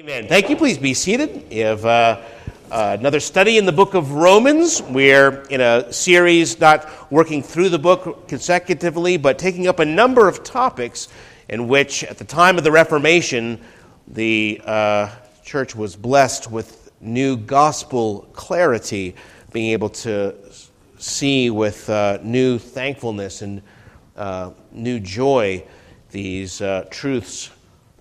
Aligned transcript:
Amen. 0.00 0.26
Thank 0.28 0.48
you. 0.48 0.56
Please 0.56 0.78
be 0.78 0.94
seated. 0.94 1.44
We 1.50 1.58
have 1.58 1.84
uh, 1.84 2.22
uh, 2.70 2.96
another 2.98 3.20
study 3.20 3.58
in 3.58 3.66
the 3.66 3.72
book 3.72 3.92
of 3.92 4.12
Romans. 4.12 4.80
We're 4.80 5.42
in 5.50 5.60
a 5.60 5.92
series 5.92 6.58
not 6.58 6.88
working 7.12 7.42
through 7.42 7.68
the 7.68 7.78
book 7.78 8.26
consecutively, 8.26 9.18
but 9.18 9.38
taking 9.38 9.66
up 9.66 9.78
a 9.78 9.84
number 9.84 10.26
of 10.26 10.42
topics 10.42 11.08
in 11.50 11.68
which, 11.68 12.02
at 12.04 12.16
the 12.16 12.24
time 12.24 12.56
of 12.56 12.64
the 12.64 12.72
Reformation, 12.72 13.60
the 14.08 14.62
uh, 14.64 15.10
church 15.44 15.76
was 15.76 15.96
blessed 15.96 16.50
with 16.50 16.90
new 17.02 17.36
gospel 17.36 18.26
clarity, 18.32 19.14
being 19.52 19.72
able 19.72 19.90
to 19.90 20.34
see 20.96 21.50
with 21.50 21.90
uh, 21.90 22.18
new 22.22 22.58
thankfulness 22.58 23.42
and 23.42 23.60
uh, 24.16 24.50
new 24.72 24.98
joy 24.98 25.62
these 26.10 26.62
uh, 26.62 26.86
truths 26.90 27.50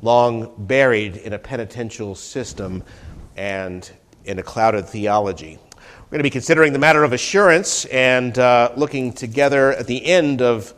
long 0.02 0.54
buried 0.58 1.18
in 1.18 1.34
a 1.34 1.40
penitential 1.40 2.16
system 2.16 2.84
and 3.38 3.92
in 4.26 4.40
a 4.40 4.44
clouded 4.44 4.86
theology. 4.86 5.58
We're 5.76 6.12
going 6.12 6.20
to 6.20 6.24
be 6.24 6.30
considering 6.30 6.74
the 6.74 6.80
matter 6.80 7.04
of 7.04 7.14
assurance 7.14 7.86
and 7.86 8.38
uh, 8.40 8.72
looking 8.76 9.14
together 9.14 9.74
at 9.74 9.88
the 9.88 10.04
end 10.06 10.42
of 10.42 10.74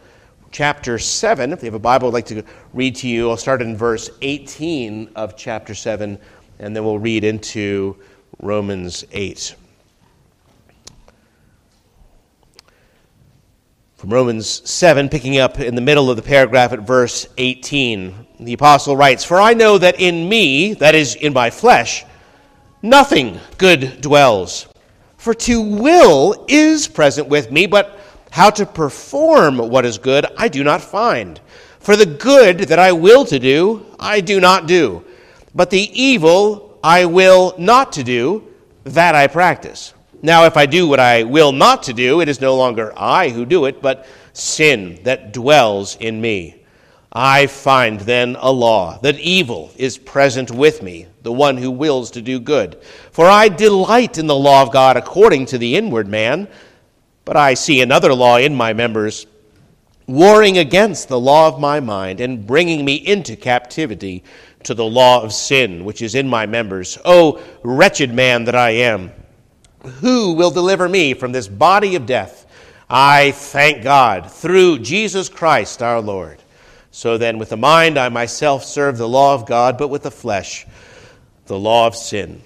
chapter 0.52 1.00
7. 1.00 1.54
If 1.54 1.62
you 1.62 1.68
have 1.68 1.74
a 1.74 1.80
Bible, 1.80 2.10
I'd 2.10 2.14
like 2.14 2.26
to 2.28 2.44
read 2.74 2.96
to 2.98 3.08
you. 3.08 3.30
I'll 3.30 3.38
start 3.38 3.62
in 3.62 3.78
verse 3.78 4.10
18 4.22 5.12
of 5.16 5.38
chapter 5.38 5.74
7, 5.74 6.20
and 6.60 6.76
then 6.76 6.84
we'll 6.84 7.00
read 7.00 7.24
into 7.24 7.98
Romans 8.42 9.06
8. 9.12 9.56
From 13.96 14.10
Romans 14.12 14.70
7, 14.70 15.10
picking 15.10 15.38
up 15.38 15.60
in 15.60 15.76
the 15.76 15.82
middle 15.82 16.10
of 16.10 16.18
the 16.18 16.24
paragraph 16.24 16.74
at 16.74 16.80
verse 16.80 17.28
18, 17.38 18.21
the 18.42 18.54
apostle 18.54 18.98
writes, 18.98 19.24
For 19.24 19.40
I 19.40 19.54
know 19.54 19.78
that 19.78 20.00
in 20.00 20.28
me, 20.28 20.74
that 20.76 20.96
is, 20.96 21.16
in 21.16 21.34
my 21.34 21.50
flesh, 21.50 22.04
nothing 22.82 23.40
good 23.58 24.02
dwells. 24.02 24.68
For 25.18 25.34
to 25.34 25.62
will 25.62 26.46
is 26.48 26.88
present 26.88 27.28
with 27.28 27.52
me, 27.52 27.68
but 27.68 28.00
how 28.32 28.50
to 28.50 28.66
perform 28.66 29.58
what 29.58 29.86
is 29.86 29.98
good 29.98 30.26
I 30.38 30.48
do 30.48 30.64
not 30.64 30.82
find. 30.82 31.40
For 31.80 31.96
the 31.96 32.06
good 32.06 32.60
that 32.60 32.80
I 32.80 32.92
will 32.92 33.26
to 33.26 33.38
do, 33.38 33.86
I 34.00 34.22
do 34.22 34.40
not 34.40 34.68
do. 34.68 35.04
But 35.54 35.70
the 35.70 35.90
evil 36.00 36.80
I 36.84 37.06
will 37.06 37.54
not 37.58 37.94
to 37.94 38.04
do, 38.04 38.48
that 38.86 39.14
I 39.14 39.28
practice. 39.28 39.94
Now, 40.24 40.46
if 40.46 40.58
I 40.58 40.66
do 40.66 40.88
what 40.88 41.00
I 41.00 41.24
will 41.24 41.52
not 41.52 41.84
to 41.84 41.94
do, 41.94 42.22
it 42.22 42.30
is 42.30 42.42
no 42.42 42.56
longer 42.56 42.94
I 42.96 43.30
who 43.30 43.46
do 43.46 43.66
it, 43.66 43.82
but 43.82 44.08
sin 44.34 45.00
that 45.04 45.34
dwells 45.34 45.98
in 45.98 46.22
me. 46.22 46.61
I 47.14 47.48
find 47.48 48.00
then 48.00 48.38
a 48.40 48.52
law 48.52 48.98
that 49.00 49.20
evil 49.20 49.72
is 49.76 49.98
present 49.98 50.50
with 50.50 50.82
me, 50.82 51.08
the 51.24 51.32
one 51.32 51.58
who 51.58 51.70
wills 51.70 52.12
to 52.12 52.22
do 52.22 52.40
good. 52.40 52.82
For 53.12 53.26
I 53.26 53.50
delight 53.50 54.18
in 54.18 54.28
the 54.28 54.36
law 54.36 54.62
of 54.62 54.72
God 54.72 54.96
according 54.96 55.48
to 55.48 55.58
the 55.58 55.76
inward 55.76 56.08
man, 56.08 56.48
but 57.26 57.36
I 57.36 57.54
see 57.54 57.82
another 57.82 58.14
law 58.14 58.38
in 58.38 58.56
my 58.56 58.72
members, 58.72 59.28
warring 60.08 60.58
against 60.58 61.10
the 61.10 61.20
law 61.20 61.50
of 61.50 61.60
my 61.60 61.82
mind 61.82 62.22
and 62.22 62.48
bringing 62.48 62.86
me 62.86 62.96
into 62.96 63.36
captivity 63.36 64.24
to 64.64 64.74
the 64.74 64.86
law 64.86 65.22
of 65.22 65.34
sin 65.34 65.84
which 65.84 66.02
is 66.02 66.16
in 66.16 66.30
my 66.30 66.46
members. 66.46 66.98
O 67.04 67.42
wretched 67.64 68.14
man 68.14 68.46
that 68.46 68.56
I 68.56 68.70
am! 68.72 69.12
Who 70.00 70.34
will 70.34 70.52
deliver 70.52 70.88
me 70.88 71.14
from 71.14 71.32
this 71.32 71.48
body 71.48 71.96
of 71.96 72.06
death? 72.06 72.46
I 72.90 73.32
thank 73.32 73.84
God 73.84 74.32
through 74.32 74.80
Jesus 74.80 75.28
Christ 75.28 75.82
our 75.82 76.00
Lord. 76.00 76.41
So 76.92 77.18
then, 77.18 77.38
with 77.38 77.50
the 77.50 77.58
mind, 77.58 77.98
I 77.98 78.10
myself 78.10 78.66
serve 78.66 78.98
the 78.98 79.08
law 79.08 79.34
of 79.34 79.46
God, 79.46 79.78
but 79.78 79.88
with 79.88 80.04
the 80.04 80.12
flesh, 80.12 80.68
the 81.46 81.58
law 81.58 81.88
of 81.88 81.96
sin. 81.96 82.42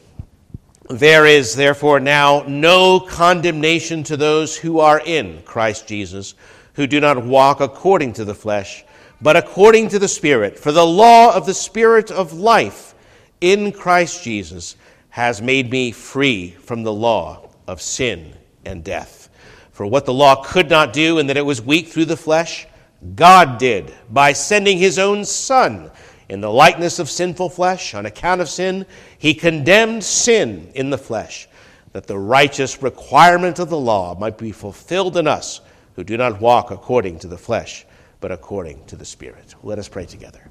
There 0.87 1.25
is 1.25 1.55
therefore 1.55 1.99
now 1.99 2.43
no 2.47 2.99
condemnation 2.99 4.03
to 4.03 4.17
those 4.17 4.55
who 4.55 4.79
are 4.79 5.01
in 5.03 5.41
Christ 5.41 5.87
Jesus, 5.87 6.35
who 6.73 6.85
do 6.85 6.99
not 6.99 7.25
walk 7.25 7.59
according 7.59 8.13
to 8.13 8.25
the 8.25 8.35
flesh, 8.35 8.85
but 9.19 9.35
according 9.35 9.89
to 9.89 9.99
the 9.99 10.07
Spirit. 10.07 10.59
For 10.59 10.71
the 10.71 10.85
law 10.85 11.35
of 11.35 11.47
the 11.47 11.53
Spirit 11.55 12.11
of 12.11 12.33
life 12.33 12.93
in 13.41 13.71
Christ 13.71 14.23
Jesus 14.23 14.75
has 15.09 15.41
made 15.41 15.71
me 15.71 15.91
free 15.91 16.51
from 16.51 16.83
the 16.83 16.93
law 16.93 17.49
of 17.67 17.81
sin 17.81 18.33
and 18.63 18.83
death. 18.83 19.29
For 19.71 19.87
what 19.87 20.05
the 20.05 20.13
law 20.13 20.43
could 20.43 20.69
not 20.69 20.93
do, 20.93 21.17
in 21.17 21.27
that 21.27 21.37
it 21.37 21.45
was 21.45 21.61
weak 21.61 21.87
through 21.87 22.05
the 22.05 22.15
flesh, 22.15 22.67
God 23.15 23.57
did 23.57 23.93
by 24.09 24.33
sending 24.33 24.77
his 24.77 24.97
own 24.97 25.25
Son 25.25 25.91
in 26.29 26.41
the 26.41 26.51
likeness 26.51 26.99
of 26.99 27.09
sinful 27.09 27.49
flesh. 27.49 27.93
On 27.93 28.05
account 28.05 28.41
of 28.41 28.49
sin, 28.49 28.85
he 29.17 29.33
condemned 29.33 30.03
sin 30.03 30.71
in 30.75 30.89
the 30.89 30.97
flesh, 30.97 31.47
that 31.91 32.07
the 32.07 32.17
righteous 32.17 32.81
requirement 32.81 33.59
of 33.59 33.69
the 33.69 33.79
law 33.79 34.15
might 34.17 34.37
be 34.37 34.51
fulfilled 34.51 35.17
in 35.17 35.27
us 35.27 35.61
who 35.95 36.03
do 36.03 36.17
not 36.17 36.41
walk 36.41 36.71
according 36.71 37.19
to 37.19 37.27
the 37.27 37.37
flesh, 37.37 37.85
but 38.19 38.31
according 38.31 38.83
to 38.85 38.95
the 38.95 39.05
Spirit. 39.05 39.55
Let 39.63 39.79
us 39.79 39.87
pray 39.87 40.05
together. 40.05 40.41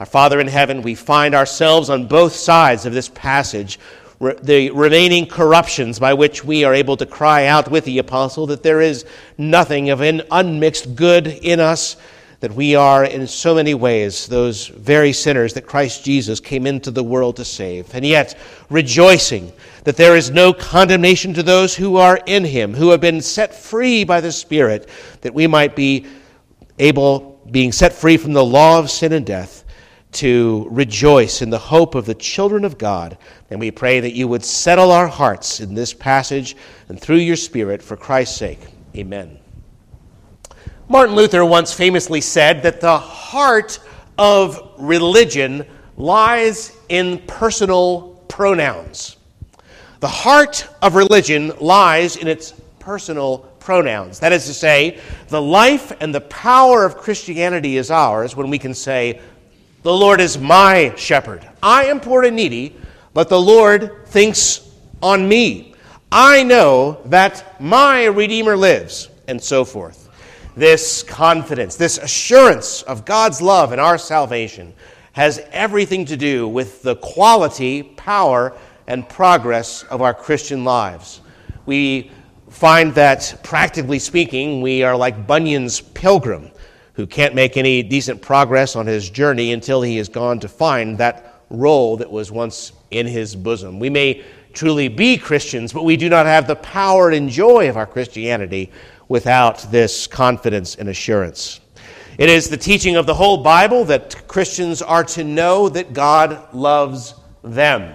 Our 0.00 0.06
Father 0.06 0.40
in 0.40 0.46
heaven, 0.46 0.82
we 0.82 0.94
find 0.94 1.34
ourselves 1.34 1.90
on 1.90 2.06
both 2.06 2.32
sides 2.32 2.86
of 2.86 2.92
this 2.92 3.08
passage, 3.08 3.80
the 4.20 4.70
remaining 4.70 5.26
corruptions 5.26 5.98
by 5.98 6.14
which 6.14 6.44
we 6.44 6.64
are 6.64 6.74
able 6.74 6.96
to 6.96 7.06
cry 7.06 7.46
out 7.46 7.70
with 7.70 7.84
the 7.84 7.98
apostle 7.98 8.46
that 8.46 8.62
there 8.62 8.80
is 8.80 9.04
nothing 9.36 9.90
of 9.90 10.00
an 10.00 10.22
unmixed 10.30 10.96
good 10.96 11.26
in 11.26 11.60
us, 11.60 11.96
that 12.40 12.52
we 12.52 12.74
are 12.74 13.04
in 13.04 13.26
so 13.26 13.54
many 13.54 13.74
ways 13.74 14.26
those 14.26 14.68
very 14.68 15.12
sinners 15.12 15.54
that 15.54 15.66
Christ 15.66 16.04
Jesus 16.04 16.40
came 16.40 16.66
into 16.66 16.90
the 16.90 17.02
world 17.02 17.36
to 17.36 17.44
save, 17.44 17.94
and 17.94 18.04
yet 18.04 18.36
rejoicing 18.70 19.52
that 19.84 19.96
there 19.96 20.16
is 20.16 20.30
no 20.30 20.52
condemnation 20.52 21.32
to 21.34 21.42
those 21.42 21.74
who 21.74 21.96
are 21.96 22.20
in 22.26 22.44
him, 22.44 22.74
who 22.74 22.90
have 22.90 23.00
been 23.00 23.20
set 23.20 23.54
free 23.54 24.04
by 24.04 24.20
the 24.20 24.32
Spirit, 24.32 24.88
that 25.20 25.34
we 25.34 25.46
might 25.46 25.74
be 25.74 26.06
able, 26.78 27.40
being 27.50 27.72
set 27.72 27.92
free 27.92 28.16
from 28.16 28.32
the 28.32 28.44
law 28.44 28.78
of 28.78 28.90
sin 28.90 29.12
and 29.12 29.26
death, 29.26 29.64
to 30.10 30.66
rejoice 30.70 31.42
in 31.42 31.50
the 31.50 31.58
hope 31.58 31.94
of 31.94 32.06
the 32.06 32.14
children 32.14 32.64
of 32.64 32.78
God. 32.78 33.18
And 33.50 33.60
we 33.60 33.70
pray 33.70 34.00
that 34.00 34.14
you 34.14 34.26
would 34.28 34.44
settle 34.44 34.90
our 34.90 35.06
hearts 35.06 35.60
in 35.60 35.74
this 35.74 35.92
passage 35.92 36.56
and 36.88 37.00
through 37.00 37.16
your 37.16 37.36
Spirit 37.36 37.82
for 37.82 37.96
Christ's 37.96 38.36
sake. 38.36 38.60
Amen. 38.96 39.38
Martin 40.88 41.14
Luther 41.14 41.44
once 41.44 41.72
famously 41.72 42.20
said 42.20 42.62
that 42.62 42.80
the 42.80 42.98
heart 42.98 43.78
of 44.16 44.72
religion 44.78 45.66
lies 45.96 46.76
in 46.88 47.18
personal 47.26 48.22
pronouns. 48.28 49.16
The 50.00 50.08
heart 50.08 50.66
of 50.80 50.94
religion 50.94 51.52
lies 51.60 52.16
in 52.16 52.28
its 52.28 52.54
personal 52.78 53.38
pronouns. 53.58 54.20
That 54.20 54.32
is 54.32 54.46
to 54.46 54.54
say, 54.54 54.98
the 55.28 55.42
life 55.42 55.92
and 56.00 56.14
the 56.14 56.22
power 56.22 56.84
of 56.86 56.96
Christianity 56.96 57.76
is 57.76 57.90
ours 57.90 58.34
when 58.34 58.48
we 58.48 58.58
can 58.58 58.72
say, 58.72 59.20
the 59.82 59.92
Lord 59.92 60.20
is 60.20 60.38
my 60.38 60.92
shepherd. 60.96 61.48
I 61.62 61.84
am 61.84 62.00
poor 62.00 62.24
and 62.24 62.36
needy, 62.36 62.76
but 63.14 63.28
the 63.28 63.40
Lord 63.40 64.06
thinks 64.06 64.70
on 65.02 65.28
me. 65.28 65.74
I 66.10 66.42
know 66.42 67.00
that 67.06 67.60
my 67.60 68.06
Redeemer 68.06 68.56
lives, 68.56 69.08
and 69.28 69.40
so 69.40 69.64
forth. 69.64 70.08
This 70.56 71.02
confidence, 71.04 71.76
this 71.76 71.98
assurance 71.98 72.82
of 72.82 73.04
God's 73.04 73.40
love 73.40 73.72
and 73.72 73.80
our 73.80 73.98
salvation 73.98 74.74
has 75.12 75.40
everything 75.52 76.04
to 76.06 76.16
do 76.16 76.48
with 76.48 76.82
the 76.82 76.96
quality, 76.96 77.82
power, 77.82 78.56
and 78.86 79.08
progress 79.08 79.84
of 79.84 80.02
our 80.02 80.14
Christian 80.14 80.64
lives. 80.64 81.20
We 81.66 82.10
find 82.48 82.94
that, 82.94 83.40
practically 83.42 83.98
speaking, 83.98 84.62
we 84.62 84.82
are 84.82 84.96
like 84.96 85.26
Bunyan's 85.26 85.80
pilgrim 85.80 86.50
who 86.98 87.06
can't 87.06 87.32
make 87.32 87.56
any 87.56 87.80
decent 87.80 88.20
progress 88.20 88.74
on 88.74 88.84
his 88.84 89.08
journey 89.08 89.52
until 89.52 89.80
he 89.82 89.98
has 89.98 90.08
gone 90.08 90.40
to 90.40 90.48
find 90.48 90.98
that 90.98 91.42
roll 91.48 91.96
that 91.96 92.10
was 92.10 92.32
once 92.32 92.72
in 92.90 93.06
his 93.06 93.36
bosom. 93.36 93.78
We 93.78 93.88
may 93.88 94.24
truly 94.52 94.88
be 94.88 95.16
Christians, 95.16 95.72
but 95.72 95.84
we 95.84 95.96
do 95.96 96.08
not 96.08 96.26
have 96.26 96.48
the 96.48 96.56
power 96.56 97.10
and 97.10 97.30
joy 97.30 97.68
of 97.68 97.76
our 97.76 97.86
Christianity 97.86 98.72
without 99.06 99.70
this 99.70 100.08
confidence 100.08 100.74
and 100.74 100.88
assurance. 100.88 101.60
It 102.18 102.28
is 102.30 102.50
the 102.50 102.56
teaching 102.56 102.96
of 102.96 103.06
the 103.06 103.14
whole 103.14 103.44
Bible 103.44 103.84
that 103.84 104.26
Christians 104.26 104.82
are 104.82 105.04
to 105.04 105.22
know 105.22 105.68
that 105.68 105.92
God 105.92 106.52
loves 106.52 107.14
them. 107.44 107.94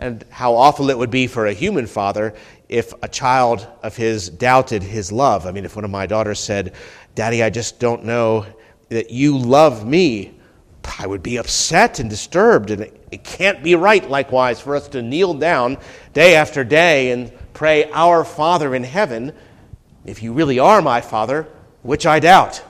And 0.00 0.24
how 0.28 0.54
awful 0.56 0.90
it 0.90 0.98
would 0.98 1.12
be 1.12 1.28
for 1.28 1.46
a 1.46 1.52
human 1.52 1.86
father 1.86 2.34
if 2.70 2.94
a 3.02 3.08
child 3.08 3.66
of 3.82 3.96
his 3.96 4.30
doubted 4.30 4.82
his 4.82 5.10
love. 5.10 5.44
I 5.44 5.50
mean, 5.50 5.64
if 5.64 5.76
one 5.76 5.84
of 5.84 5.90
my 5.90 6.06
daughters 6.06 6.38
said, 6.38 6.72
Daddy, 7.14 7.42
I 7.42 7.50
just 7.50 7.78
don't 7.78 8.04
know 8.04 8.46
that 8.88 9.10
you 9.10 9.36
love 9.36 9.86
me, 9.86 10.34
I 10.98 11.06
would 11.06 11.22
be 11.22 11.36
upset 11.36 12.00
and 12.00 12.10
disturbed. 12.10 12.70
And 12.70 12.82
it 13.10 13.24
can't 13.24 13.62
be 13.62 13.74
right, 13.74 14.08
likewise, 14.08 14.60
for 14.60 14.74
us 14.74 14.88
to 14.88 15.02
kneel 15.02 15.34
down 15.34 15.78
day 16.12 16.34
after 16.34 16.64
day 16.64 17.12
and 17.12 17.32
pray, 17.54 17.90
Our 17.92 18.24
Father 18.24 18.74
in 18.74 18.84
heaven, 18.84 19.32
if 20.04 20.22
you 20.22 20.32
really 20.32 20.58
are 20.58 20.82
my 20.82 21.00
Father, 21.00 21.46
which 21.82 22.06
I 22.06 22.20
doubt. 22.20 22.62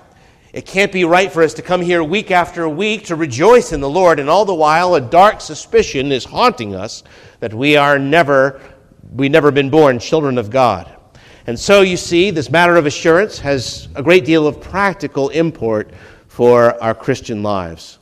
It 0.53 0.67
can't 0.67 0.91
be 0.91 1.05
right 1.05 1.31
for 1.31 1.43
us 1.43 1.55
to 1.55 1.63
come 1.63 1.81
here 1.81 2.03
week 2.03 2.33
after 2.33 2.69
week 2.69 3.05
to 3.05 3.17
rejoice 3.17 3.73
in 3.73 3.81
the 3.81 3.89
Lord, 3.89 4.19
and 4.19 4.29
all 4.29 4.45
the 4.45 4.55
while 4.55 4.97
a 4.97 5.01
dark 5.01 5.41
suspicion 5.41 6.11
is 6.11 6.25
haunting 6.25 6.75
us 6.75 7.05
that 7.39 7.55
we 7.55 7.77
are 7.77 7.99
never, 7.99 8.61
we've 9.13 9.31
never 9.31 9.53
been 9.53 9.71
born 9.71 10.01
children 10.01 10.39
of 10.39 10.51
God. 10.51 10.97
And 11.51 11.59
so 11.59 11.81
you 11.81 11.97
see, 11.97 12.31
this 12.31 12.49
matter 12.49 12.77
of 12.77 12.87
assurance 12.87 13.41
has 13.41 13.89
a 13.97 14.05
great 14.05 14.25
deal 14.25 14.47
of 14.47 14.61
practical 14.61 15.31
import 15.31 15.91
for 16.29 16.81
our 16.81 16.95
Christian 16.95 17.43
lives. 17.43 17.99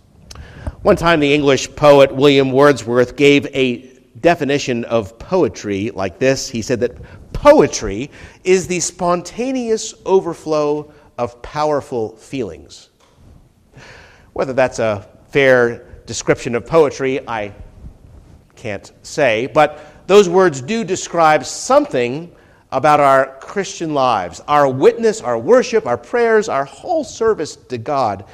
One 0.82 0.96
time, 0.96 1.18
the 1.18 1.32
English 1.32 1.74
poet 1.74 2.14
William 2.14 2.52
Wordsworth 2.52 3.16
gave 3.16 3.46
a 3.56 3.90
definition 4.20 4.84
of 4.84 5.18
poetry 5.18 5.90
like 5.92 6.18
this. 6.18 6.50
He 6.50 6.60
said 6.60 6.80
that 6.80 6.98
poetry 7.32 8.10
is 8.44 8.66
the 8.66 8.80
spontaneous 8.80 9.94
overflow 10.04 10.92
of 11.16 11.40
powerful 11.40 12.16
feelings. 12.16 12.90
Whether 14.34 14.52
that's 14.52 14.78
a 14.78 15.08
fair 15.30 15.86
description 16.04 16.54
of 16.54 16.66
poetry, 16.66 17.26
I 17.26 17.54
can't 18.56 18.92
say, 19.00 19.46
but 19.46 20.06
those 20.06 20.28
words 20.28 20.60
do 20.60 20.84
describe 20.84 21.46
something 21.46 22.34
about 22.70 23.00
our 23.00 23.36
Christian 23.40 23.94
lives. 23.94 24.40
Our 24.46 24.68
witness, 24.68 25.20
our 25.20 25.38
worship, 25.38 25.86
our 25.86 25.98
prayers, 25.98 26.48
our 26.48 26.64
whole 26.64 27.04
service 27.04 27.56
to 27.56 27.78
God 27.78 28.24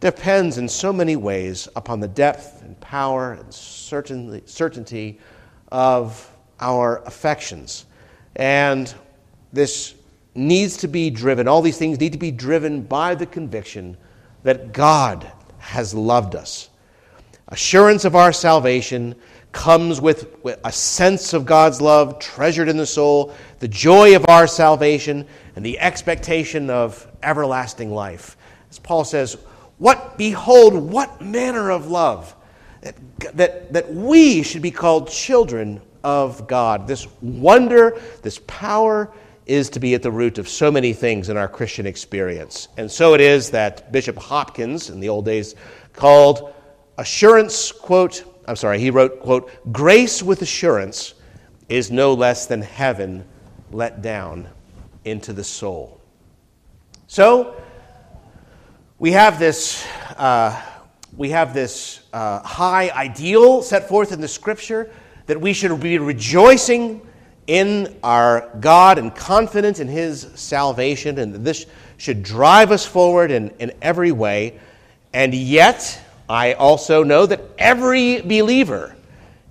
depends 0.00 0.58
in 0.58 0.68
so 0.68 0.92
many 0.92 1.16
ways 1.16 1.68
upon 1.74 2.00
the 2.00 2.08
depth 2.08 2.62
and 2.62 2.78
power 2.80 3.32
and 3.32 3.52
certainty 3.52 5.18
of 5.72 6.30
our 6.60 7.02
affections. 7.04 7.86
And 8.36 8.92
this 9.52 9.94
needs 10.34 10.76
to 10.78 10.88
be 10.88 11.10
driven, 11.10 11.48
all 11.48 11.62
these 11.62 11.78
things 11.78 11.98
need 11.98 12.12
to 12.12 12.18
be 12.18 12.30
driven 12.30 12.82
by 12.82 13.14
the 13.14 13.26
conviction 13.26 13.96
that 14.44 14.72
God 14.72 15.30
has 15.58 15.92
loved 15.94 16.36
us. 16.36 16.70
Assurance 17.48 18.04
of 18.04 18.14
our 18.14 18.32
salvation 18.32 19.14
comes 19.52 20.00
with, 20.00 20.36
a 20.64 20.72
sense 20.72 21.32
of 21.32 21.46
God's 21.46 21.80
love 21.80 22.18
treasured 22.18 22.68
in 22.68 22.76
the 22.76 22.86
soul, 22.86 23.34
the 23.60 23.68
joy 23.68 24.14
of 24.14 24.28
our 24.28 24.46
salvation, 24.46 25.26
and 25.56 25.64
the 25.64 25.78
expectation 25.78 26.68
of 26.68 27.06
everlasting 27.22 27.90
life. 27.90 28.36
As 28.70 28.78
Paul 28.78 29.04
says, 29.04 29.38
what 29.78 30.18
behold, 30.18 30.74
what 30.74 31.22
manner 31.22 31.70
of 31.70 31.90
love 31.90 32.34
that, 32.82 32.96
that, 33.36 33.72
that 33.72 33.92
we 33.92 34.42
should 34.42 34.62
be 34.62 34.70
called 34.70 35.08
children 35.08 35.80
of 36.04 36.46
God. 36.46 36.86
This 36.86 37.06
wonder, 37.20 38.00
this 38.22 38.40
power 38.46 39.12
is 39.46 39.70
to 39.70 39.80
be 39.80 39.94
at 39.94 40.02
the 40.02 40.10
root 40.10 40.38
of 40.38 40.48
so 40.48 40.70
many 40.70 40.92
things 40.92 41.28
in 41.28 41.36
our 41.36 41.48
Christian 41.48 41.86
experience. 41.86 42.68
And 42.76 42.90
so 42.90 43.14
it 43.14 43.20
is 43.20 43.50
that 43.50 43.90
Bishop 43.90 44.16
Hopkins, 44.16 44.90
in 44.90 45.00
the 45.00 45.08
old 45.08 45.24
days, 45.24 45.54
called 45.92 46.54
assurance, 46.98 47.72
quote, 47.72 48.24
I'm 48.46 48.56
sorry, 48.56 48.78
he 48.78 48.90
wrote, 48.90 49.20
quote, 49.20 49.50
grace 49.72 50.22
with 50.22 50.42
assurance 50.42 51.14
is 51.68 51.90
no 51.90 52.12
less 52.12 52.46
than 52.46 52.60
heaven 52.60 53.24
let 53.70 54.02
down 54.02 54.48
into 55.04 55.32
the 55.32 55.44
soul. 55.44 56.00
So, 57.06 57.56
we 58.98 59.12
have 59.12 59.38
this, 59.38 59.86
uh, 60.16 60.60
we 61.16 61.30
have 61.30 61.54
this 61.54 62.00
uh, 62.12 62.40
high 62.40 62.90
ideal 62.90 63.62
set 63.62 63.88
forth 63.88 64.12
in 64.12 64.20
the 64.20 64.28
scripture 64.28 64.90
that 65.26 65.40
we 65.40 65.52
should 65.52 65.78
be 65.80 65.98
rejoicing 65.98 67.00
in 67.46 67.96
our 68.02 68.50
God 68.60 68.98
and 68.98 69.14
confident 69.14 69.78
in 69.78 69.88
His 69.88 70.28
salvation, 70.34 71.18
and 71.18 71.34
this 71.34 71.66
should 71.96 72.22
drive 72.22 72.72
us 72.72 72.84
forward 72.84 73.30
in, 73.30 73.50
in 73.58 73.72
every 73.80 74.12
way. 74.12 74.58
And 75.12 75.34
yet, 75.34 76.00
I 76.28 76.52
also 76.54 77.02
know 77.02 77.26
that 77.26 77.40
every 77.58 78.20
believer, 78.20 78.94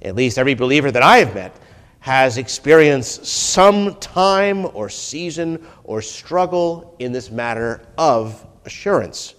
at 0.01 0.15
least 0.15 0.37
every 0.37 0.53
believer 0.53 0.91
that 0.91 1.01
I 1.01 1.17
have 1.17 1.33
met, 1.33 1.55
has 1.99 2.37
experienced 2.37 3.25
some 3.25 3.95
time 3.95 4.65
or 4.73 4.89
season 4.89 5.65
or 5.83 6.01
struggle 6.01 6.95
in 6.99 7.11
this 7.11 7.31
matter 7.31 7.81
of 7.97 8.45
assurance. 8.65 9.35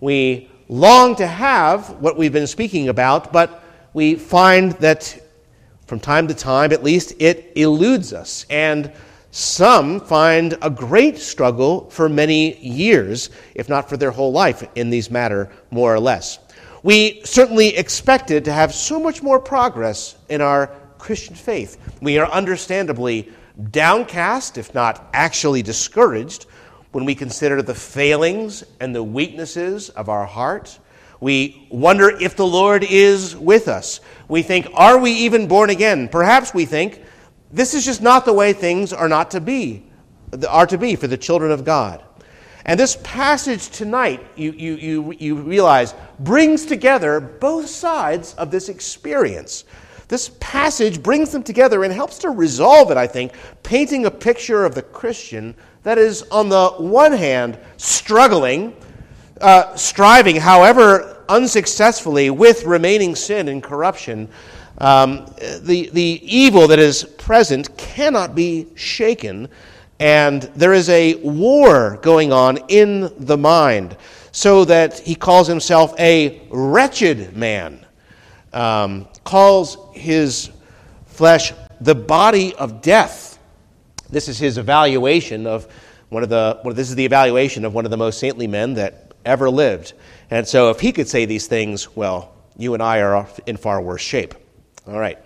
We 0.00 0.50
long 0.68 1.14
to 1.16 1.26
have 1.26 1.90
what 2.00 2.16
we've 2.16 2.32
been 2.32 2.46
speaking 2.46 2.88
about, 2.88 3.32
but 3.32 3.62
we 3.94 4.16
find 4.16 4.72
that 4.72 5.18
from 5.86 6.00
time 6.00 6.26
to 6.28 6.34
time, 6.34 6.72
at 6.72 6.82
least, 6.82 7.14
it 7.18 7.52
eludes 7.54 8.12
us. 8.12 8.46
And 8.50 8.92
some 9.30 10.00
find 10.00 10.56
a 10.62 10.70
great 10.70 11.18
struggle 11.18 11.88
for 11.90 12.08
many 12.08 12.58
years, 12.58 13.30
if 13.54 13.68
not 13.68 13.88
for 13.88 13.96
their 13.96 14.10
whole 14.10 14.32
life, 14.32 14.66
in 14.74 14.90
these 14.90 15.10
matter, 15.10 15.50
more 15.70 15.94
or 15.94 16.00
less. 16.00 16.38
We 16.82 17.22
certainly 17.24 17.76
expected 17.76 18.44
to 18.46 18.52
have 18.52 18.74
so 18.74 18.98
much 18.98 19.22
more 19.22 19.38
progress 19.38 20.16
in 20.28 20.40
our 20.40 20.68
Christian 20.98 21.34
faith. 21.34 21.78
We 22.00 22.18
are 22.18 22.30
understandably 22.30 23.30
downcast, 23.70 24.58
if 24.58 24.74
not 24.74 25.08
actually 25.12 25.62
discouraged, 25.62 26.46
when 26.92 27.04
we 27.04 27.14
consider 27.14 27.62
the 27.62 27.74
failings 27.74 28.64
and 28.80 28.94
the 28.94 29.02
weaknesses 29.02 29.88
of 29.90 30.08
our 30.08 30.26
heart 30.26 30.78
we 31.22 31.68
wonder 31.70 32.10
if 32.10 32.34
the 32.34 32.44
Lord 32.44 32.82
is 32.82 33.36
with 33.36 33.68
us. 33.68 34.00
We 34.26 34.42
think, 34.42 34.66
are 34.74 34.98
we 34.98 35.12
even 35.12 35.46
born 35.46 35.70
again? 35.70 36.08
Perhaps 36.08 36.52
we 36.52 36.64
think, 36.64 37.00
this 37.52 37.74
is 37.74 37.84
just 37.84 38.02
not 38.02 38.24
the 38.24 38.32
way 38.32 38.52
things 38.52 38.92
are 38.92 39.08
not 39.08 39.30
to 39.30 39.40
be, 39.40 39.84
are 40.48 40.66
to 40.66 40.76
be 40.76 40.96
for 40.96 41.06
the 41.06 41.16
children 41.16 41.52
of 41.52 41.64
God. 41.64 42.02
And 42.64 42.78
this 42.78 42.98
passage 43.04 43.68
tonight, 43.68 44.26
you, 44.34 44.50
you, 44.50 44.74
you, 44.74 45.12
you 45.12 45.34
realize, 45.36 45.94
brings 46.24 46.66
together 46.66 47.20
both 47.20 47.68
sides 47.68 48.34
of 48.34 48.50
this 48.50 48.68
experience. 48.68 49.64
This 50.08 50.30
passage 50.40 51.02
brings 51.02 51.30
them 51.32 51.42
together 51.42 51.84
and 51.84 51.92
helps 51.92 52.18
to 52.18 52.30
resolve 52.30 52.90
it, 52.90 52.96
I 52.96 53.06
think, 53.06 53.32
painting 53.62 54.06
a 54.06 54.10
picture 54.10 54.64
of 54.64 54.74
the 54.74 54.82
Christian 54.82 55.54
that 55.84 55.98
is, 55.98 56.22
on 56.30 56.48
the 56.48 56.68
one 56.70 57.12
hand, 57.12 57.58
struggling, 57.76 58.76
uh, 59.40 59.74
striving, 59.74 60.36
however 60.36 61.24
unsuccessfully 61.28 62.30
with 62.30 62.64
remaining 62.64 63.14
sin 63.14 63.48
and 63.48 63.62
corruption, 63.62 64.28
um, 64.78 65.26
the, 65.60 65.88
the 65.92 66.20
evil 66.22 66.68
that 66.68 66.78
is 66.78 67.04
present 67.04 67.76
cannot 67.76 68.34
be 68.34 68.66
shaken, 68.74 69.48
and 69.98 70.42
there 70.56 70.72
is 70.72 70.88
a 70.88 71.14
war 71.16 71.98
going 72.02 72.32
on 72.32 72.58
in 72.68 73.12
the 73.24 73.36
mind, 73.36 73.96
so 74.32 74.64
that 74.64 74.98
he 74.98 75.14
calls 75.14 75.46
himself 75.46 75.94
a 75.98 76.42
wretched 76.50 77.36
man, 77.36 77.84
um, 78.52 79.06
calls 79.24 79.76
his 79.92 80.50
flesh 81.06 81.52
the 81.80 81.94
body 81.94 82.54
of 82.54 82.80
death. 82.80 83.38
This 84.10 84.28
is 84.28 84.38
his 84.38 84.58
evaluation 84.58 85.46
of 85.46 85.70
one 86.08 86.22
of 86.22 86.28
the, 86.28 86.60
well, 86.64 86.74
this 86.74 86.88
is 86.88 86.94
the 86.94 87.04
evaluation 87.04 87.64
of 87.64 87.74
one 87.74 87.84
of 87.84 87.90
the 87.90 87.96
most 87.96 88.18
saintly 88.18 88.46
men 88.46 88.74
that 88.74 89.12
ever 89.24 89.48
lived. 89.48 89.92
And 90.30 90.46
so 90.46 90.70
if 90.70 90.80
he 90.80 90.92
could 90.92 91.08
say 91.08 91.24
these 91.24 91.46
things, 91.46 91.94
well, 91.94 92.34
you 92.56 92.74
and 92.74 92.82
I 92.82 93.00
are 93.00 93.26
in 93.46 93.56
far 93.56 93.80
worse 93.80 94.02
shape. 94.02 94.34
All 94.86 94.98
right. 94.98 95.18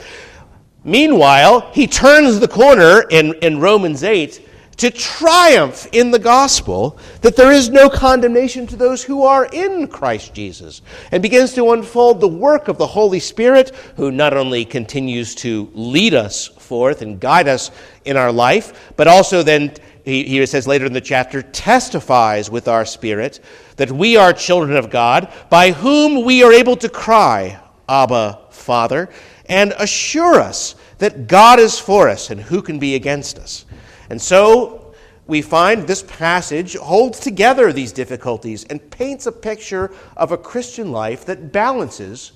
Meanwhile, 0.84 1.72
he 1.72 1.86
turns 1.86 2.38
the 2.38 2.48
corner 2.48 3.02
in, 3.10 3.34
in 3.42 3.58
Romans 3.60 4.04
8 4.04 4.48
to 4.76 4.90
triumph 4.90 5.88
in 5.92 6.10
the 6.10 6.18
gospel 6.18 6.98
that 7.22 7.36
there 7.36 7.50
is 7.50 7.70
no 7.70 7.88
condemnation 7.88 8.66
to 8.66 8.76
those 8.76 9.02
who 9.02 9.24
are 9.24 9.46
in 9.46 9.88
Christ 9.88 10.34
Jesus, 10.34 10.82
and 11.12 11.22
begins 11.22 11.54
to 11.54 11.72
unfold 11.72 12.20
the 12.20 12.28
work 12.28 12.68
of 12.68 12.78
the 12.78 12.86
Holy 12.86 13.20
Spirit, 13.20 13.74
who 13.96 14.10
not 14.10 14.36
only 14.36 14.64
continues 14.64 15.34
to 15.36 15.70
lead 15.74 16.14
us 16.14 16.46
forth 16.46 17.02
and 17.02 17.20
guide 17.20 17.48
us 17.48 17.70
in 18.04 18.16
our 18.16 18.32
life, 18.32 18.92
but 18.96 19.08
also 19.08 19.42
then 19.42 19.72
he, 20.04 20.22
he 20.22 20.46
says 20.46 20.66
later 20.66 20.86
in 20.86 20.92
the 20.92 21.00
chapter, 21.00 21.42
testifies 21.42 22.50
with 22.50 22.68
our 22.68 22.84
spirit 22.84 23.40
that 23.76 23.90
we 23.90 24.16
are 24.16 24.32
children 24.32 24.76
of 24.76 24.88
God, 24.88 25.32
by 25.50 25.72
whom 25.72 26.24
we 26.24 26.42
are 26.44 26.52
able 26.52 26.76
to 26.76 26.88
cry, 26.88 27.60
Abba, 27.88 28.38
Father, 28.50 29.08
and 29.46 29.74
assure 29.78 30.36
us 30.36 30.76
that 30.98 31.26
God 31.26 31.58
is 31.58 31.78
for 31.78 32.08
us 32.08 32.30
and 32.30 32.40
who 32.40 32.62
can 32.62 32.78
be 32.78 32.94
against 32.94 33.38
us. 33.38 33.65
And 34.10 34.20
so 34.20 34.94
we 35.26 35.42
find 35.42 35.86
this 35.86 36.02
passage 36.04 36.76
holds 36.76 37.18
together 37.18 37.72
these 37.72 37.92
difficulties 37.92 38.64
and 38.64 38.90
paints 38.90 39.26
a 39.26 39.32
picture 39.32 39.92
of 40.16 40.32
a 40.32 40.38
Christian 40.38 40.92
life 40.92 41.24
that 41.24 41.52
balances 41.52 42.32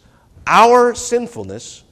our 0.46 0.94
sinfulness 0.94 1.84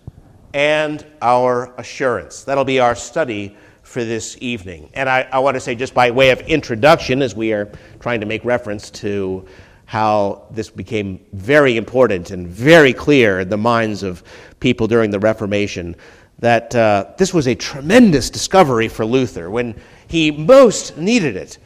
and 0.54 1.06
our 1.23 1.73
assurance. 1.78 2.42
That'll 2.42 2.64
be 2.64 2.80
our 2.80 2.94
study 2.94 3.56
for 3.82 4.04
this 4.04 4.37
evening. 4.40 4.90
And 4.94 5.08
I, 5.08 5.28
I 5.32 5.38
want 5.38 5.54
to 5.54 5.61
say, 5.61 5.75
just 5.75 5.94
by 5.94 6.11
way 6.11 6.30
of 6.30 6.40
introduction, 6.40 7.23
as 7.23 7.35
we 7.35 7.52
are 7.52 7.70
trying 8.00 8.20
to 8.20 8.26
make 8.26 8.44
reference 8.44 8.90
to 8.90 9.47
how 9.87 10.47
this 10.50 10.68
became 10.68 11.25
very 11.32 11.78
important 11.78 12.30
and 12.30 12.47
very 12.47 12.92
clear 12.92 13.40
in 13.40 13.49
the 13.49 13.56
minds 13.56 14.02
of 14.02 14.23
people 14.61 14.87
during 14.87 15.11
the 15.11 15.18
Reformation, 15.18 15.97
that 16.38 16.75
uh, 16.75 17.07
this 17.16 17.35
was 17.35 17.49
a 17.49 17.54
tremendous 17.54 18.30
discovery 18.30 18.88
for 18.88 19.04
Luther 19.04 19.50
when 19.50 19.75
he 20.07 20.30
most 20.30 20.97
needed 20.97 21.37
it. 21.37 21.59